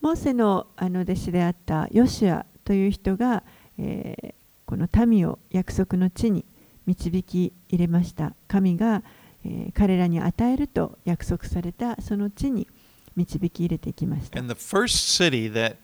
[0.00, 3.42] モーセのあの弟子であったヨシュアという人が、
[3.76, 4.34] えー
[4.68, 6.44] この民を約束の地に
[6.88, 9.02] 導き入れました神が、
[9.44, 12.66] えー彼らに与えると約束されたその地に
[13.14, 15.76] 導き入れていきました And the first city that,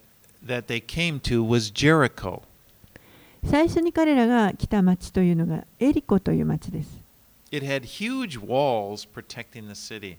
[0.45, 2.43] that they came to was Jericho.
[3.45, 6.89] 最初に彼らが来た町というのがエリコという町です
[7.53, 10.17] It had huge walls protecting the city.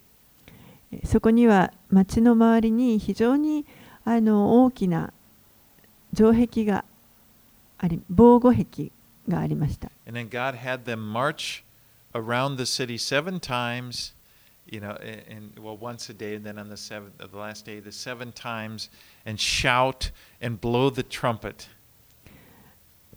[0.91, 3.65] えーそこには町の周りに非常に
[4.05, 5.11] あの大きな
[6.13, 6.85] 城壁が
[7.79, 8.91] あり防護壁
[9.27, 11.63] がありました And then God had them march
[12.13, 14.13] around the city seven times,
[14.65, 14.97] you know,
[15.29, 18.31] and, well, once a day, and then on the seventh, the last day, the seven
[18.31, 18.89] times,
[19.25, 20.11] and shout
[20.41, 21.67] and blow the trumpet.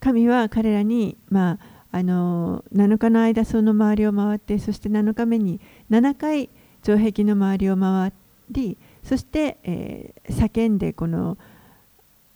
[0.00, 1.59] 神は彼らに、ま
[1.90, 6.48] あ、あの7日の間その周りを回ってそして7日目に7回
[6.84, 8.12] 城壁の周りを回
[8.50, 11.36] りそして、えー叫んでこの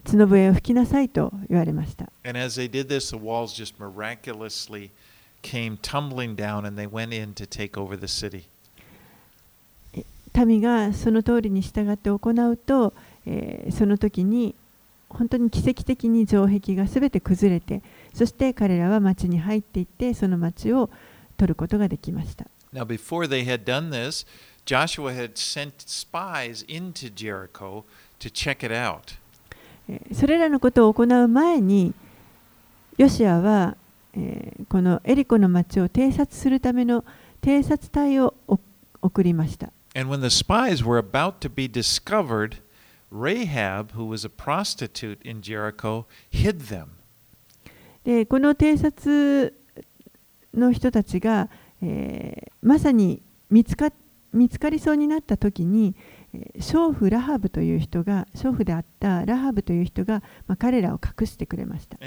[0.05, 2.11] 血の笛を吹きなさいと言われました。
[2.23, 2.63] This,
[6.37, 6.63] down,
[10.47, 12.95] 民がその通りに従って行うと、
[13.27, 14.55] えー、その時に
[15.09, 17.83] 本当に奇跡的に城壁がすべて崩れて、
[18.15, 20.89] そして彼らは町に入っていって、その町を
[21.37, 22.47] 取ることができました。
[22.73, 24.27] Now, before they had done this,
[24.65, 27.85] Joshua had sent spies into Jericho
[28.19, 29.19] to check it out.
[29.89, 31.95] えーそれらのことを行う前に
[32.99, 33.77] ヨシアは、
[34.15, 37.05] えーこのエリコの町を偵察するための
[37.43, 38.59] 偵察隊をお
[39.03, 39.73] 送りました。
[39.95, 42.59] And when the spies were about to be discovered,
[43.11, 46.87] Rahab, who was a prostitute in Jericho, hid them.
[48.05, 49.55] でこの偵察
[50.55, 51.49] の人たちが、
[51.83, 53.21] えーまさに
[53.51, 53.91] 見つか
[54.33, 55.95] 見つかりそうになった時に、
[56.59, 61.99] 娼婦ラハブという人が、娼婦であったラハブという人が、まあ、彼らを隠してくれました。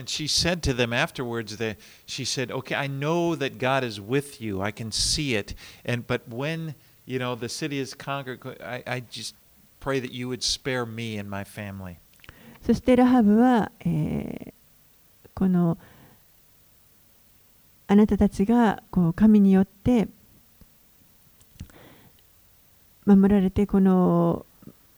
[12.66, 14.54] そして、ラハブは、え、
[15.36, 15.78] この、
[17.88, 20.08] あなたたちがこう神によって、
[23.06, 24.46] 守られてこの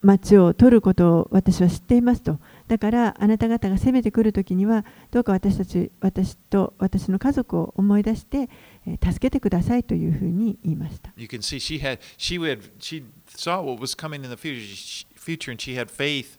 [0.02, 2.38] 町を取ることを私は知っていますと
[2.68, 8.50] だからあなた方が攻めてくるときにはどうか私たち私と私の家族を思い出して、
[8.88, 11.12] えー助けてくださいというふうに言いました。
[11.18, 13.04] You can see she had she would she
[13.36, 16.38] saw what was coming in the future, future and she had faith.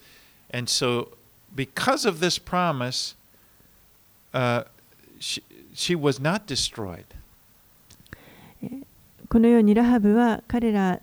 [0.50, 1.08] And so
[1.54, 3.14] because of this promise,
[4.32, 4.64] uh,
[5.18, 5.42] she,
[5.74, 7.04] she was not destroyed.
[9.28, 11.00] このようにラハブは彼ら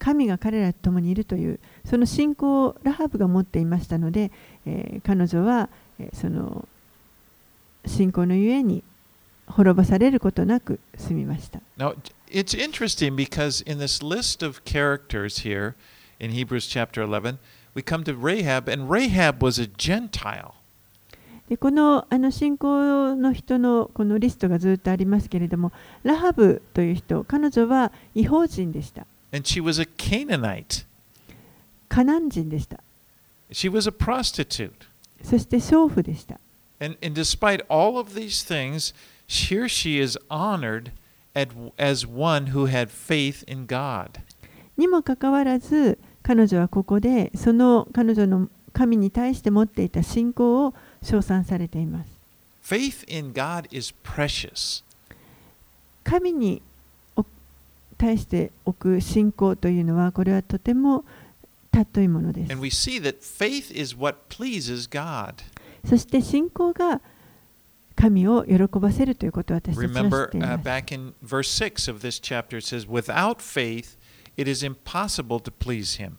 [0.00, 4.32] 神が彼らと共にいるというその信仰をラハブが持っていましたので、
[4.66, 5.68] えー彼女は、
[6.00, 6.66] えーその
[7.86, 8.82] 信仰のゆえに
[9.46, 11.60] 滅ぼされることなく済みました。
[11.78, 11.96] Now,
[12.28, 15.74] it's interesting because in this list of characters here
[16.18, 17.38] in Hebrews chapter 11,
[17.74, 20.52] we come to Rahab, and Rahab was a Gentile.
[21.48, 25.72] でこのあの信仰の人のこのリストがずっとありますけれども
[26.04, 30.85] ラハブという人彼女は違法人でした And she was a Canaanite.
[31.89, 32.79] カナン人でした
[33.51, 34.71] She was a prostitute.
[35.23, 36.39] そして娼婦でした
[36.79, 38.93] And, and despite all of these things,
[39.27, 40.91] here she is honored
[41.33, 44.19] at, as one who had faith in God.
[44.77, 52.09] にもかかわらず彼女はここでその彼女の神に対して持っていた信仰を称賛されています
[52.61, 54.83] Faith in God is precious.
[56.03, 56.68] 神にお
[58.00, 61.04] 対して置く信仰というのはこれはとても
[61.72, 65.34] 尊いものです And we see that faith is what pleases God.
[65.86, 67.02] そして信仰が
[67.94, 73.98] 神を喜ばせるということを私たちは知 Remember ってい uh, ます back in verse 6 of this chapter, it says, Without faith,
[74.38, 76.12] it is impossible to please him.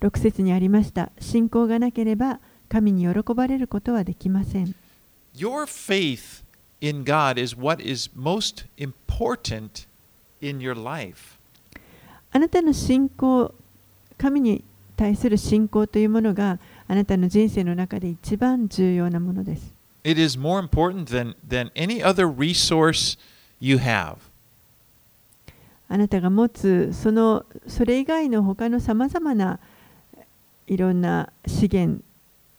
[0.00, 4.74] 6節にありました信仰がなければ神に喜ばれることはできません
[5.34, 6.44] Your faith
[6.80, 9.87] in God is what is most important
[10.40, 11.36] in your life.
[12.30, 13.54] あなたの信仰
[14.18, 14.62] 神に
[14.96, 16.58] 対する信仰というものが
[16.88, 19.72] あなたの人生の中で一番重要なものです
[20.04, 23.18] It is more important than, than any other resource
[23.60, 24.16] you have.
[25.88, 29.58] あなたが持つそのそれ以外の他のさまざまな
[30.66, 32.02] いろんな資源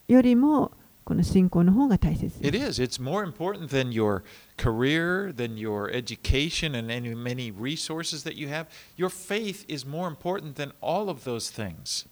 [0.08, 0.72] よりも
[1.04, 3.00] この信仰の方が大切 It です is.
[3.00, 4.22] It's more important than your
[4.60, 8.66] career, than your education, and any many resources that you have.
[8.96, 12.06] Your faith is more important than all of those things.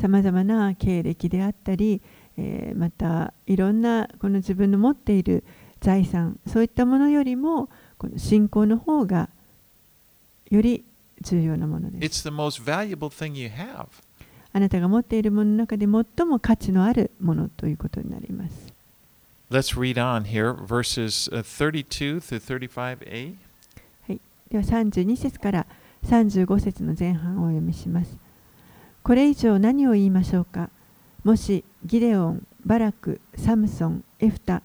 [0.00, 2.00] さまざまな経歴であったり、
[2.36, 5.42] えーまたいろんなこの自分の持っている
[5.80, 7.68] 財産そういったものよりも
[7.98, 9.28] この信仰の方が
[10.50, 10.84] より
[11.22, 13.86] 重要なものです It's the most valuable thing you have.
[14.52, 18.69] あなたが持っているものの中で最も価値のあるものということになります
[19.50, 23.34] Let's read on here, verses 32 35a.
[24.48, 25.66] では32節から
[26.06, 28.16] 35節の前半をお読みします。
[29.02, 30.70] これ以上何を言いましょうか？
[31.24, 34.62] もしギデオン、バラク、サムソン、エフタ、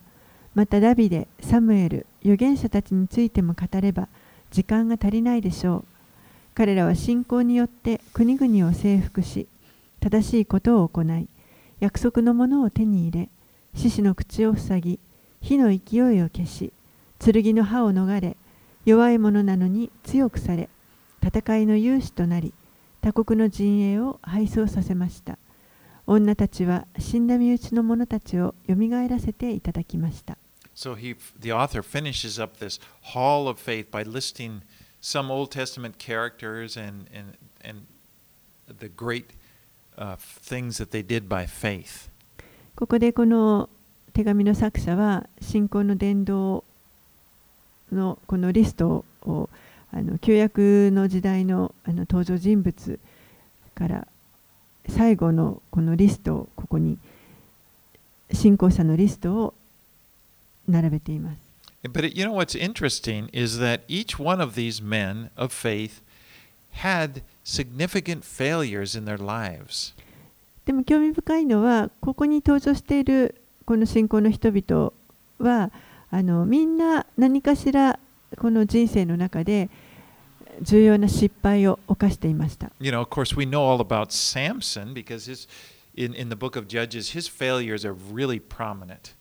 [0.53, 4.07] またダビデ、サムエル、預言者たちについても語れば
[4.51, 5.86] 時間が足りないでしょう。
[6.53, 9.47] 彼らは信仰によって国々を征服し、
[9.99, 11.27] 正しいことを行い、
[11.79, 13.29] 約束のものを手に入れ、
[13.76, 14.99] 獅子の口を塞ぎ、
[15.41, 16.73] 火の勢いを消し、
[17.19, 18.36] 剣の刃を逃れ、
[18.86, 20.69] 弱い者なのに強くされ
[21.23, 22.53] 戦いの勇士となり
[23.01, 25.39] 他国の陣営を敗走させました
[26.05, 30.38] 女たちは死んだ身内の者たちをよみがえらせていただきました
[30.76, 32.82] So he, the author finishes up this
[33.13, 34.61] hall of faith by listing
[35.01, 37.86] some Old Testament characters and, and, and
[38.67, 39.32] the great
[39.97, 42.09] uh, things that they did by faith.
[42.76, 43.69] ここでこの
[44.11, 46.65] 手紙の作者は信仰の伝道
[47.89, 49.49] のこのリストを
[49.93, 52.99] あの旧約の時代のあの登場人物
[53.76, 54.07] から
[54.89, 56.97] 最後のこのリストをここに
[58.34, 59.53] 信仰者のリストを
[60.67, 61.38] 並べています。
[61.84, 66.01] But it, you know what's interesting is that each one of these men of faith
[66.84, 69.93] had significant failures in their lives.
[70.66, 73.36] でも興味深いのはここに登場している
[73.66, 74.91] この信仰の人々
[75.39, 75.72] は
[76.09, 77.99] あのみんな何かしら
[78.38, 79.70] この人生の中で
[80.61, 82.72] 重要な失敗を犯していました。
[82.80, 85.47] You know, of course, we know all about Samson because his,
[85.95, 89.16] in, in the book of Judges, his failures are really prominent.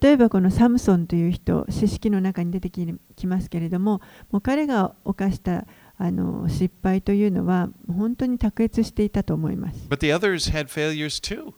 [0.00, 4.00] 例えばこのサムソンという人、詩式の中に出てききますけれども、
[4.30, 5.66] もう彼が犯した
[6.02, 9.86] あの失敗というのは本当に卓越していたと思います。
[9.86, 11.52] But the others had failures too.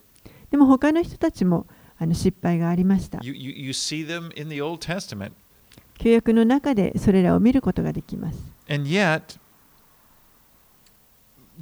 [0.51, 3.20] でも他の人たちもあの失敗がありました。
[3.22, 5.30] You, you, you see them in the Old Testament.
[5.97, 8.38] 旧約の中でそれらを見ることができます。
[8.68, 9.38] And yet,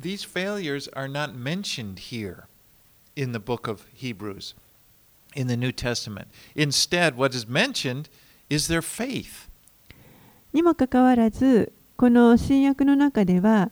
[0.00, 2.44] these failures are not mentioned here
[3.14, 4.54] in the book of Hebrews,
[5.36, 6.28] in the New Testament.
[6.56, 8.08] Instead, what is mentioned
[8.48, 9.50] is their faith.
[10.54, 13.70] にもかかわらず、この新約の中では、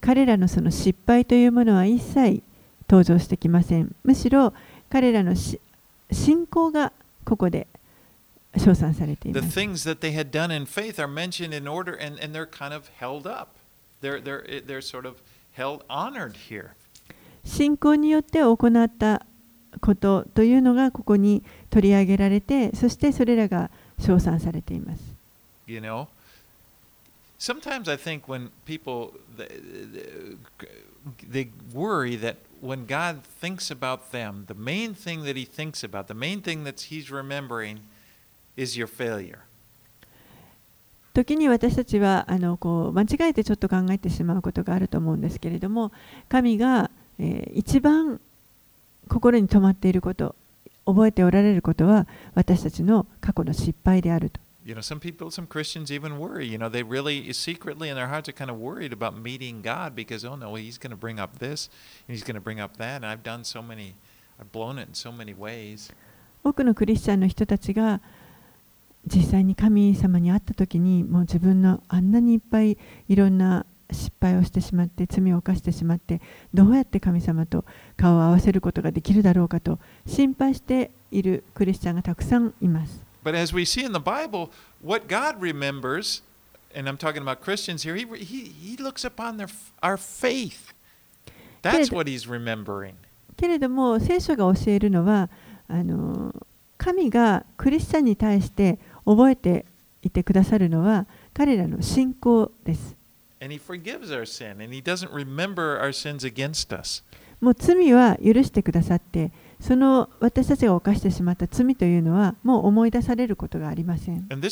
[0.00, 2.42] 彼らのその失敗というものは一切
[2.88, 3.94] 登場してきません。
[4.02, 4.54] むしろ
[4.88, 5.34] 彼らの
[6.10, 6.90] 信仰が
[7.26, 7.66] ここで
[8.56, 9.46] 称賛されています。
[17.44, 19.26] 信仰によって行った
[19.82, 25.02] ことというのがここに取り上げられてそしてそれらが称賛されています。
[27.40, 29.48] Sometimes I think when people they,
[31.28, 36.06] they worry that when God thinks about them, the main thing that He thinks about,
[36.06, 37.80] the main thing that He's remembering,
[38.56, 39.40] is your failure.
[41.12, 45.90] 時に私たちはあのこう間違えてちょっと考えてしまうことがあると思うんですけれども
[46.28, 46.88] 神が、
[47.18, 48.20] えー一番
[49.08, 50.36] 心に留まっていること
[50.86, 56.46] 覚えておられることは私たちの過去の失敗であると You know, some people, some Christians even worry.
[56.46, 59.94] You know, they really secretly in their hearts are kind of worried about meeting God
[59.94, 61.70] because, oh no, He's going to bring up this
[62.06, 62.96] and He's going to bring up that.
[62.96, 63.94] And I've done so many,
[64.38, 65.90] I've blown it in so many ways.
[66.42, 68.00] 多くのクリスチャンの人たちが
[69.06, 76.20] 実際に神様に会った時にもう自分のあんなにいっぱいいろんな失敗をしてしまって罪を犯してしまって
[76.54, 77.64] どうやって神様と
[77.96, 83.09] 顔を合わせることができるだろうかと心配しているクリスチャンがたくさんいます。
[83.22, 84.50] But as we see in the Bible,
[84.80, 86.22] what God remembers,
[86.74, 89.48] and I'm talking about Christians here, He, he, he looks upon their,
[89.82, 90.72] our faith.
[91.62, 92.94] That's what He's remembering.
[93.36, 95.30] けれども聖書が教えるのは
[95.66, 96.34] あの
[96.76, 99.64] 神がクリスチャンに対して覚えて
[100.02, 102.94] いてくださるのは彼らの信仰です。
[103.42, 107.02] And He forgives our sin, and He doesn't remember our sins against us.
[107.40, 114.26] もう罪は許してくださってその私たちが犯してしまった罪というのはもう思い出されることがありません。
[114.28, 114.50] 新約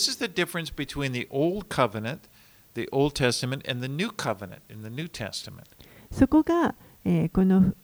[6.13, 7.75] そこが、えー、この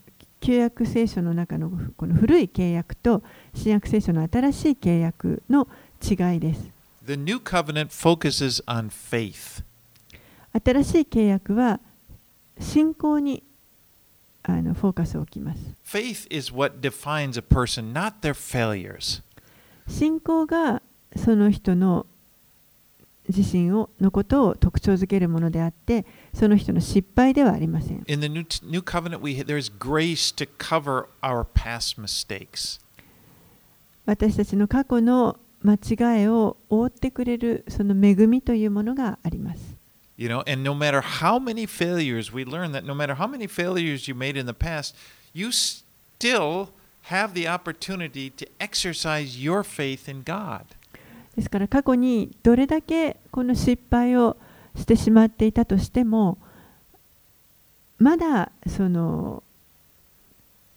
[0.40, 3.22] 旧約聖書の中の,この古い契約と
[3.54, 5.66] 新約聖書の新しい契約の
[6.02, 6.70] 違いです。
[7.06, 9.64] The new covenant focuses on faith.
[10.52, 11.80] 新しい契約は
[12.60, 13.42] 信仰に
[14.44, 15.60] あのフォーカスを置きます。
[15.84, 19.22] Faith is what defines a person, not their failures.
[19.88, 20.82] 信仰が
[21.16, 22.06] その人の
[23.28, 28.04] 自身をのことを特徴づけるものであってその人の失敗ではありません。
[28.06, 32.80] In the New, new Covenant, we, there's grace to cover our past mistakes.
[34.04, 39.73] 私たちの過去の間違いを覆ってくれるその恵みというものがあります。
[40.16, 44.06] You know, and no matter how many failures, we learn that no matter how many failures
[44.06, 44.94] you made in the past,
[45.32, 46.68] you still
[47.04, 50.64] have the opportunity to exercise your faith in God.
[51.36, 54.36] ですから過去にどれだけこの失敗を
[54.76, 56.38] してしまっていたとしても
[57.98, 59.42] まだその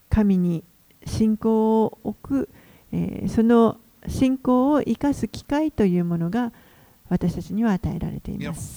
[0.10, 0.64] 神に
[1.06, 2.50] 信仰を置く、
[2.92, 3.78] えーその
[4.08, 6.54] 信仰を生かす機会というものが
[7.10, 8.76] 私たちには与えられています。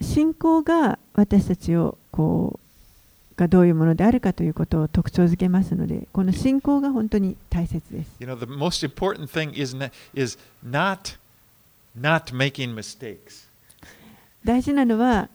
[0.00, 2.64] 信仰が私たちをこう
[3.36, 8.10] がどういうものであるかということを特徴づけますのでこの信仰が本当に大切です。
[8.20, 11.16] You know, the most important thing is not, is not
[11.98, 13.46] not making mistakes.
[14.44, 15.28] 大事なのは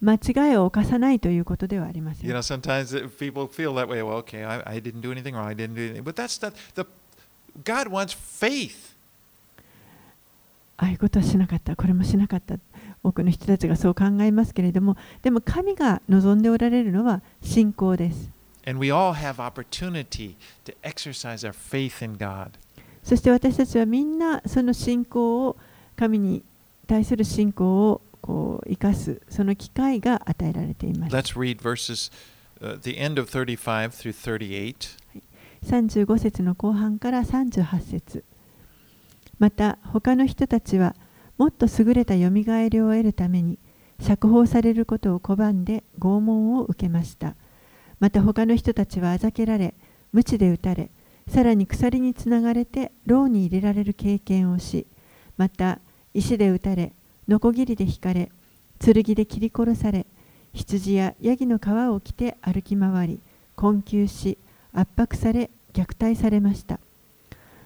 [0.00, 2.34] 間違いを犯さないということではありません You。
[2.34, 4.02] know, sometimes people feel that way.
[4.02, 5.46] Well, okay, I, I didn't do anything wrong.
[5.46, 6.02] I didn't do anything.
[6.02, 6.86] But that's not the
[7.62, 8.94] God wants faith.
[10.76, 12.56] ああいうことはしなかった、これもしなかった。
[13.04, 18.30] 多くの人たちがそう考えますけれどもでも神が望んでおられるのは信仰です
[18.66, 22.52] And we all have opportunity to exercise our faith in God.
[23.02, 25.56] そして私たちはみんなその信仰を
[25.96, 26.42] 神に
[26.86, 32.10] 対する信仰をこう生かすその機会が与えられています Let's read verses,
[32.62, 34.96] uh, the end of 35 through 38.
[35.64, 38.24] 35節の後半から38節
[39.38, 40.94] また他の人たちは
[41.38, 43.58] もっと優れたよみがえりを得るために
[44.00, 47.34] 釈放されることを拒んで拷問を受けました。
[48.04, 49.74] また他の人たちはあざけられ
[50.12, 50.90] 鞭で打たれ
[51.28, 54.86] さらに鎖につながれて牢に入れられる経験をし
[55.36, 55.78] また
[56.12, 56.92] 石で打たれ
[57.28, 58.30] ノコギリで引かれ
[58.78, 60.06] 剣で切り殺され
[60.52, 63.20] 羊やヤギの皮を着て歩き回り
[63.56, 64.36] 困窮し
[64.74, 66.78] 圧迫され虐待されました。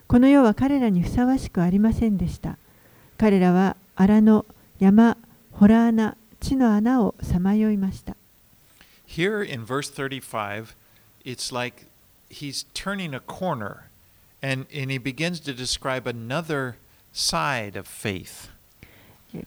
[0.07, 2.57] この世は彼らにふさわしくありませんでした。
[3.17, 4.45] 彼らは荒野
[4.79, 5.17] 山
[5.51, 8.15] ホラー穴地の穴をさまよいました。
[9.07, 10.75] Here in verse 35,
[11.25, 11.87] it's like
[12.29, 13.87] he's turning a corner
[14.41, 16.75] and, and he begins to describe another
[17.13, 18.49] side of faith.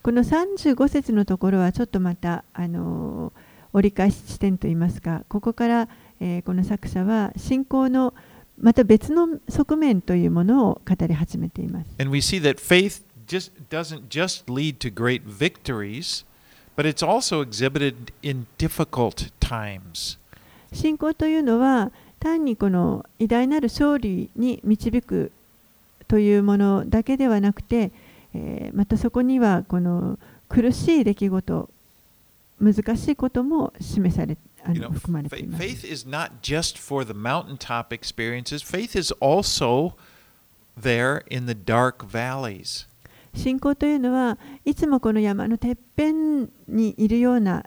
[0.02, 5.88] この35節のところはちょっとまた、あのー折り返し地点といいますかここから、
[6.22, 8.14] えーこの作者は信仰の
[8.56, 11.90] また別の側面というものを語り始めています。
[11.98, 16.24] And we see that faith just doesn't just lead to great victories,
[16.76, 20.16] but it's also exhibited in difficult times.
[20.72, 25.32] 信仰というのは単にこの偉大なる勝利に導く
[26.06, 27.90] というものだけではなくて、
[28.32, 31.68] えーまたそこにはこの苦しい出来事
[32.60, 39.94] 難しいことも示されあ You の know, 含まれています faith is not just for the mountaintop experiences, faith is also
[40.80, 42.86] there in the dark valleys.
[43.34, 47.64] 信仰というのはいつもこの山のてっぺんにいるような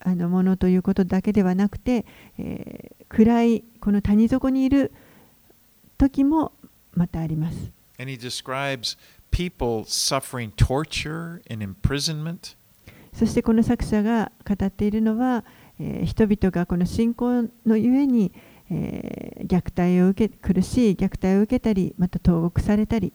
[0.00, 2.04] あのものということだけではなくて、
[2.38, 4.92] えー暗いこの谷底にいる
[5.98, 6.52] 時も
[6.94, 7.56] またあります。
[7.98, 8.96] And he describes
[9.32, 12.54] people suffering torture and imprisonment.
[13.12, 15.44] そしてこの作者が語っているのは、
[15.80, 18.30] えー人々がこの信仰のゆえに、
[18.70, 23.12] えー虐待を受け苦しい虐待を受けたりまた投獄されたり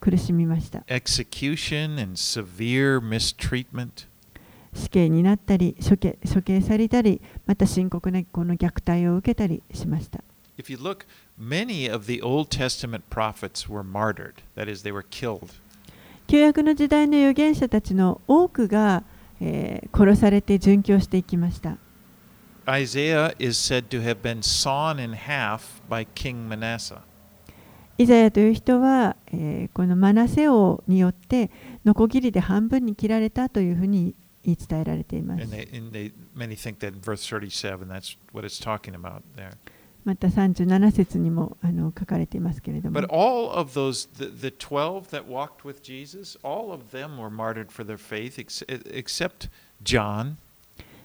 [0.00, 4.06] 苦しみました execution and severe mistreatment.
[4.74, 10.22] 死刑になったり処刑処刑されたりまた深刻なこの虐待を受けたりしました
[10.56, 11.04] If you look,
[11.38, 14.34] many of the Old Testament prophets were martyred.
[14.56, 15.50] That is, they were killed.
[16.26, 19.02] 旧約の時代の預言者たちの多くが、
[19.40, 21.76] えー、殺されて殉教していきました。
[27.96, 31.50] イザヤという人は、えー、このマナセオによって
[31.84, 34.14] ノコギリで半分に切られたというふうに
[34.44, 35.40] 言い伝えられています。
[40.08, 42.98] また37節にもあの書かれていますけれども。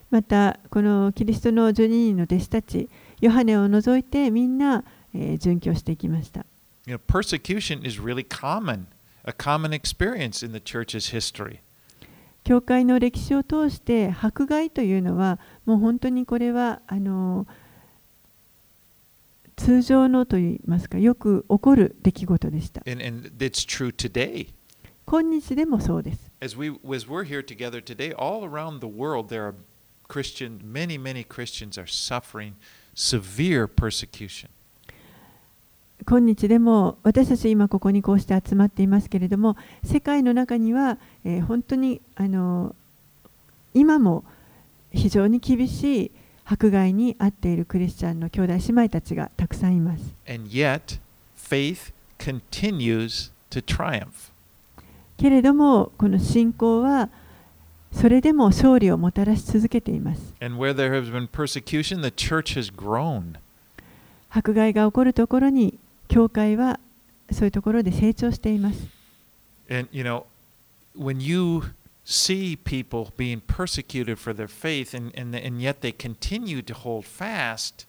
[0.10, 2.88] また、このキリストのジョニーの弟子たち、
[3.20, 6.45] ヨハネを除いてみんな、えー、殉教していきました。
[6.86, 6.99] You know,
[8.01, 8.86] really、common,
[9.38, 9.74] common
[12.45, 17.45] 教会の歴史を通して、迫害というのは、もう本当にこれは、あの、
[19.56, 22.82] 通常のと言いますか、よく起こる出来事でした。
[25.06, 26.32] 今日でもそうです。
[36.08, 42.76] 今日でも私たち今ここにこうして集まっていますけれども世界の中には、え、本当にあの
[43.74, 44.26] 今も
[44.91, 46.12] 非常に厳しい
[46.46, 50.04] 迫害に遭っているクリスチャンの兄弟姉妹たちがたくさんいます。
[55.18, 57.10] けれども、この信仰は
[57.94, 60.34] それでも勝利をもたらし続けています。
[64.30, 65.78] 迫害が起こるところに、
[66.08, 66.80] 教会は
[67.32, 68.88] そういうところで成長しています。
[72.06, 77.86] See people being persecuted for their faith and, and, and yet they continue to hold fast,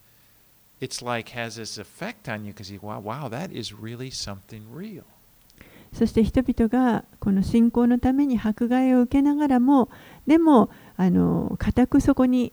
[0.80, 4.62] it's like has this effect on you because you, wow, wow, that is really something
[4.72, 5.04] real.
[5.92, 9.88] そして人々がこの信仰のために迫害を受けながらも
[10.26, 12.52] でもあの固くそこに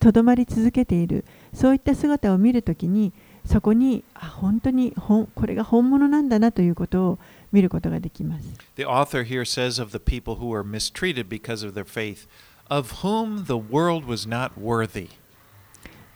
[0.00, 3.12] とどまり続けているそういった姿を見るときに
[3.46, 7.18] そこにあ本当にほんこれが本物なんだなということを
[7.52, 8.48] 見ることができます。
[8.76, 12.26] The author here says of the people who were mistreated because of their faith,
[12.68, 15.08] of whom the world was not worthy.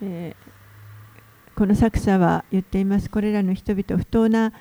[0.01, 0.55] えー
[1.55, 3.09] この作者は言っています。
[3.09, 4.53] これらの人々、不当な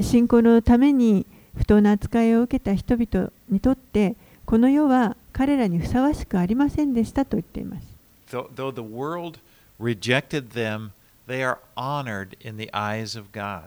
[0.00, 1.26] 信仰のために
[1.56, 7.86] 不当な扱いを受けた人々にとって、この世は彼らにふさわしくありませんでしたと言っています。
[8.30, 9.38] Though the world
[9.80, 10.90] rejected them,
[11.28, 13.66] they are honored in the eyes of God.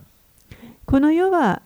[0.85, 1.61] この世は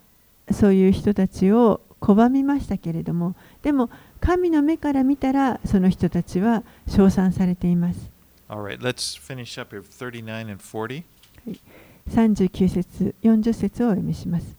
[0.51, 3.89] そういう人たちを拒みましたけれども、でも
[4.19, 8.09] 神の目から見たらその人たちは称賛されています。
[8.49, 11.03] Right, let's finish up here 39 and 40.
[12.09, 14.55] 39節40節をお読みします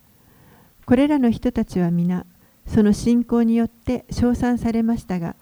[0.87, 2.25] これらの人たちは皆
[2.67, 5.35] その信仰によって称賛されましたが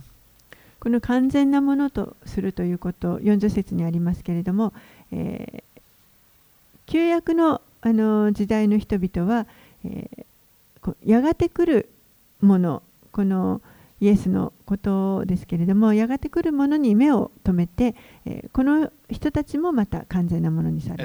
[0.80, 4.72] この完全なものとするということ40節にありますけれども、
[5.12, 5.62] えー
[6.86, 9.46] 旧約のあの時代の人々は、
[9.84, 10.24] えー
[11.06, 11.88] やがて来る
[12.40, 12.82] もの
[13.12, 13.60] この
[14.02, 17.94] イエスのことですけれども、やがて来るものに目を留めて、
[18.26, 21.04] え、この人たちもまた完全なものにされま。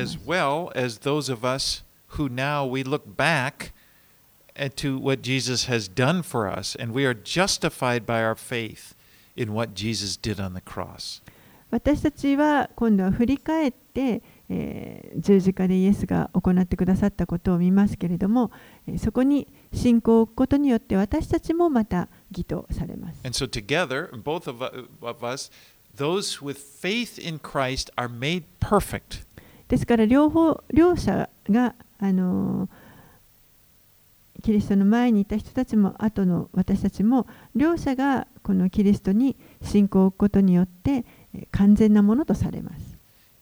[11.70, 18.50] 私たちは今度は振り返って、えー、十字架でイエスが行ってくださったことを見ますけれども、
[18.88, 23.20] え、そこに信仰を置くことによって私たちもまた、義とされます。
[23.24, 24.64] And so, together, both of,
[25.02, 25.52] of us,
[25.96, 29.26] those with faith in Christ are made perfect.
[29.68, 32.70] ですから両方両者が、あのー
[34.44, 37.26] キリストの前にいた人たちも後の私たちも
[37.56, 41.04] 両者がこのキリストに信仰を置くことによって
[41.34, 42.98] えー完全なものとされます。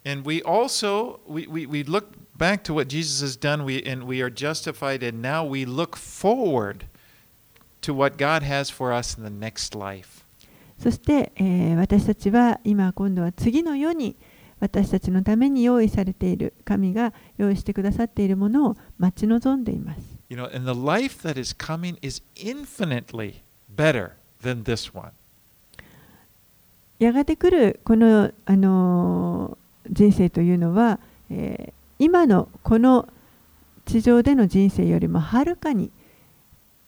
[0.06, 2.06] And we also we, we, we look
[2.36, 5.96] back to what Jesus has done, we and we are justified, and now we look
[5.96, 6.86] forward
[7.86, 10.24] to what God has for us in the next life.
[10.78, 14.16] そして、えー私たちは今今度は次の世に
[14.60, 20.00] 私たちのために用意されている神が用意してくださっているものを待ち望んでいます。
[20.28, 23.36] You know, and the life that is coming is infinitely
[23.74, 24.12] better
[24.42, 25.10] than this one.
[26.98, 29.56] やがて来るこの、あのー
[29.88, 30.98] 人生というのは、
[31.30, 33.08] えー今のこの
[33.86, 35.90] 地上での人生よりもはるかに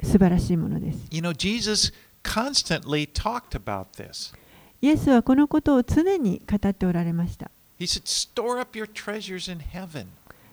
[0.03, 1.07] 素晴らしいものです。
[1.11, 1.93] You know, Jesus
[2.23, 4.35] constantly talked about this.
[4.81, 7.51] イエスはこのことを常に語っておられました。
[7.79, 10.07] He said, Store up your treasures in heaven.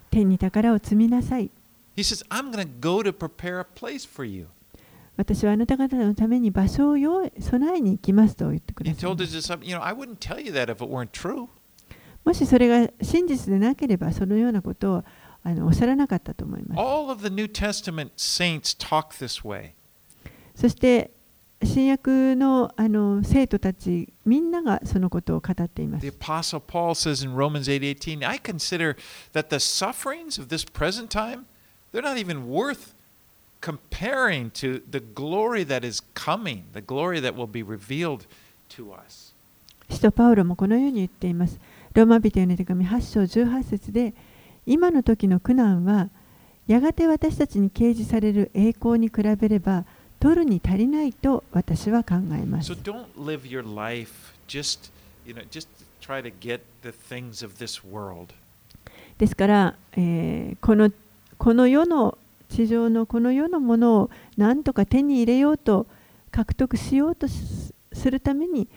[0.09, 1.49] 天に宝を積みなさい。
[1.95, 4.47] He says, I'm going to go to prepare a place for you.
[5.17, 11.47] 私はあなた方のために場所を用意備えに行きますと言ってください You know, I wouldn't tell you that if it weren't true.
[12.25, 15.03] もしそれが真実でなければそのようなことを
[15.45, 16.79] あのおっしゃらなかったと思います。
[16.79, 19.73] All of the New Testament saints talk this way.
[20.55, 21.11] そして
[21.63, 26.17] 新約のあの生徒たちみんながそのことを語っていま The す。
[26.17, 28.97] Apostle Paul says in Romans 8:18, I consider
[29.33, 31.45] that the sufferings of this present time,
[31.93, 32.95] they're not even worth
[33.61, 38.25] comparing to the glory that is coming, the glory that will be revealed
[38.69, 39.35] to us.
[39.91, 41.59] 使徒パウロもこのように言っています。
[41.93, 44.15] ローマ人への手紙8章18節で
[44.65, 46.09] 今の時の苦難は
[46.67, 49.85] やがて私たちに掲示される栄光に比べれば
[50.19, 52.75] 取るに足りないと私は考えます So。
[52.81, 54.91] don't live your life just,
[55.25, 55.67] you know, just
[56.01, 58.33] try to get the things of this world.
[59.17, 60.91] ですから、えーこの
[61.37, 62.17] この世の
[62.49, 65.85] 地上のこの世のものを何とか手に入れようと
[66.31, 68.67] 獲得しようとすするために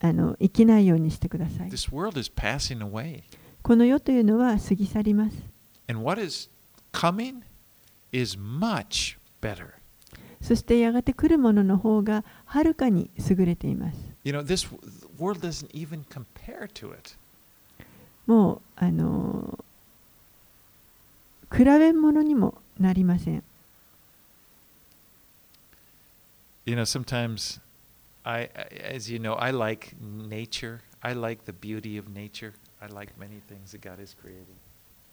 [0.00, 1.68] あの生きないようにしてください。
[1.70, 3.22] This world is passing away.
[3.64, 5.36] この世というのは過ぎ去ります。
[5.88, 6.50] And what is
[6.92, 7.36] coming
[8.12, 9.70] is much better.
[10.42, 13.96] そしてやがて来るものの方がはるかに優れています。
[14.24, 14.78] You know, this w-
[15.18, 17.12] world doesn't even compare to it.
[18.26, 19.58] もうあの
[21.50, 23.42] 比べ物にもなりません。
[26.66, 27.60] You know, sometimes
[28.24, 28.50] I-
[28.94, 30.80] as you know, I like nature.
[31.00, 32.52] I like the beauty of nature.
[32.83, 34.45] I like many things that God has created.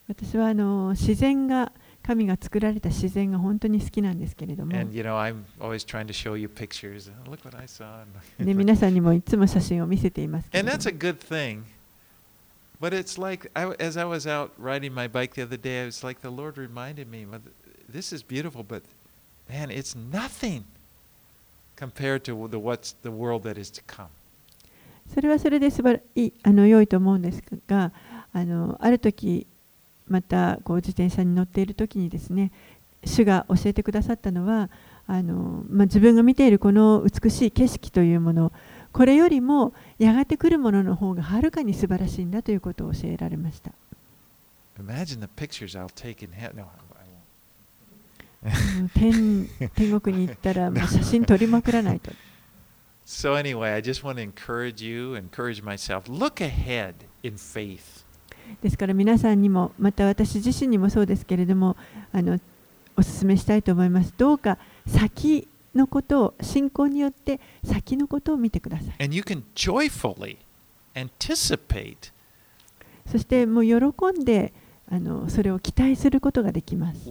[0.08, 1.72] 私はあの自然が
[2.04, 7.10] 神が作られた自然が本当に好きなんですけれども、 And you know, I'm always trying to show you pictures.
[7.26, 8.04] Oh, look what I saw.
[8.38, 11.62] で皆さんにもいつも写真を見せていますけれ And ど that's a も good thing.
[12.80, 15.86] But it's like, I, as I was out riding my bike the other day, I
[15.86, 17.40] was like, the Lord reminded me, "Well,
[17.90, 18.82] this is beautiful, but
[19.48, 20.64] man, it's nothing
[21.74, 24.10] compared to the, what's the world that is to come.
[25.13, 27.91] それはそれで素晴らいいあの良いと思うんですが
[28.33, 29.47] あのある時
[30.07, 32.51] またこう自転車に乗っている時にですね
[33.05, 34.69] 主が教えてくださったのは
[35.07, 38.51] あの、まあ、自分が見ているこの美しい景色というもの
[38.91, 43.71] これよりもやがて来るものの方がはるかに素晴らしいんだということを教えられました。
[48.95, 52.11] 天天国に行ったら もう写真撮りまくらないと
[53.11, 56.07] So anyway, I just want to encourage you, encourage myself.
[56.07, 58.05] Look ahead in faith.
[58.63, 61.75] ですから皆さんにも、また私自身にもそうですけれども、
[62.13, 62.39] あの
[62.97, 64.13] お勧めしたいと思います。
[64.17, 64.57] どうか
[64.87, 65.45] 先
[65.75, 69.09] のことを、信仰によって先のことを見てください。
[73.11, 73.75] そしてもう喜
[74.21, 74.53] んで
[74.89, 77.09] あのそれを期待することができます。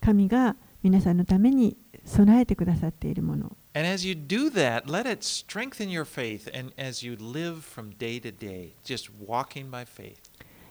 [0.00, 1.76] 神が皆さんのために
[2.10, 6.50] 備えてくださっているもの And as you do that, let it strengthen your faith.
[6.56, 10.16] And as you live from day to day, just walking by faith,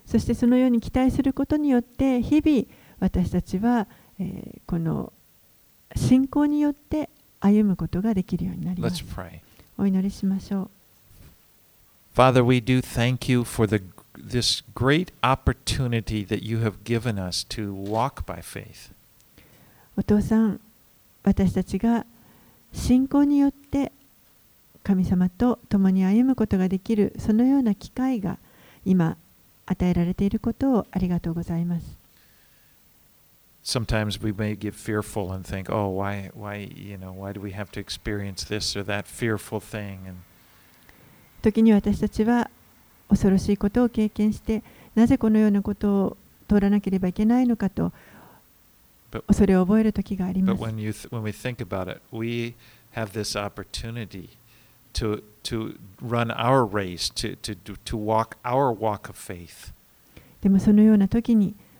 [0.05, 2.65] そしてそのように期待することによって日々
[2.99, 3.87] 私たちは、
[4.19, 5.13] えーこの
[5.95, 7.09] 信仰によって
[7.39, 9.39] 歩むことができるようになります pray.
[9.77, 10.69] お祈りしましょう
[12.15, 13.81] Father, we do thank you for the,
[14.17, 18.91] this great opportunity that you have given us to walk by faith.
[19.97, 20.59] お父さん
[21.29, 22.07] 私たちが
[22.73, 23.91] 信仰によって
[24.81, 28.39] 神様と共に歩むことができるそのような機会が
[28.83, 29.15] 今
[29.67, 31.85] 与えられていることをありがとうございます
[33.63, 37.51] Sometimes we may get fearful and think, "Oh, why, why, you know, why do we
[37.51, 40.15] have to experience this or that fearful thing?" And
[41.43, 42.49] 時に私たちは
[43.07, 44.63] 恐ろしいことを経験して
[44.95, 46.17] なぜこのようなことを
[46.47, 47.91] 通らなければいけないのかと
[49.31, 50.59] それを覚える時があります。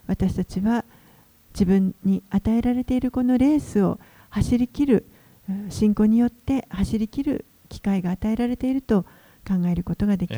[0.06, 0.84] 私たちは
[1.52, 3.98] 自分に与えられているこのレースを
[4.30, 5.04] 走りきる
[5.68, 9.02] 信仰によって走りきる機会が与えられていると
[9.46, 10.36] 考えることができま。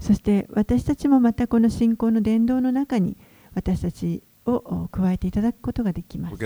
[0.00, 3.16] そして私たちもまたこの信仰の伝道の中に
[3.54, 6.42] 私たちをお加えていただくことができます.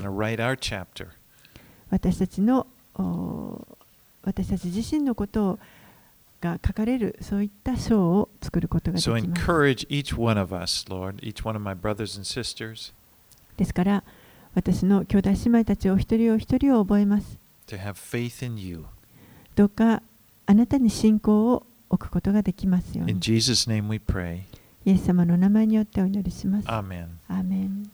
[1.91, 3.67] 私たちのお
[4.25, 5.59] 私たち自身のこと
[6.41, 12.93] が書かれるそういった章を作ることができます encourage each one of us, Lord, each one of my brothers and sisters,
[13.57, 14.03] ですから
[14.55, 18.85] 私の兄弟姉妹たちお一人お一人を覚えます to have faith in you.
[19.57, 20.03] どうか
[20.47, 24.43] あなたに信仰を置くことができますように In Jesus' name we pray.
[24.85, 26.69] イエス様の名前によってお祈りします。
[26.69, 27.07] Amen.
[27.29, 27.91] アーメン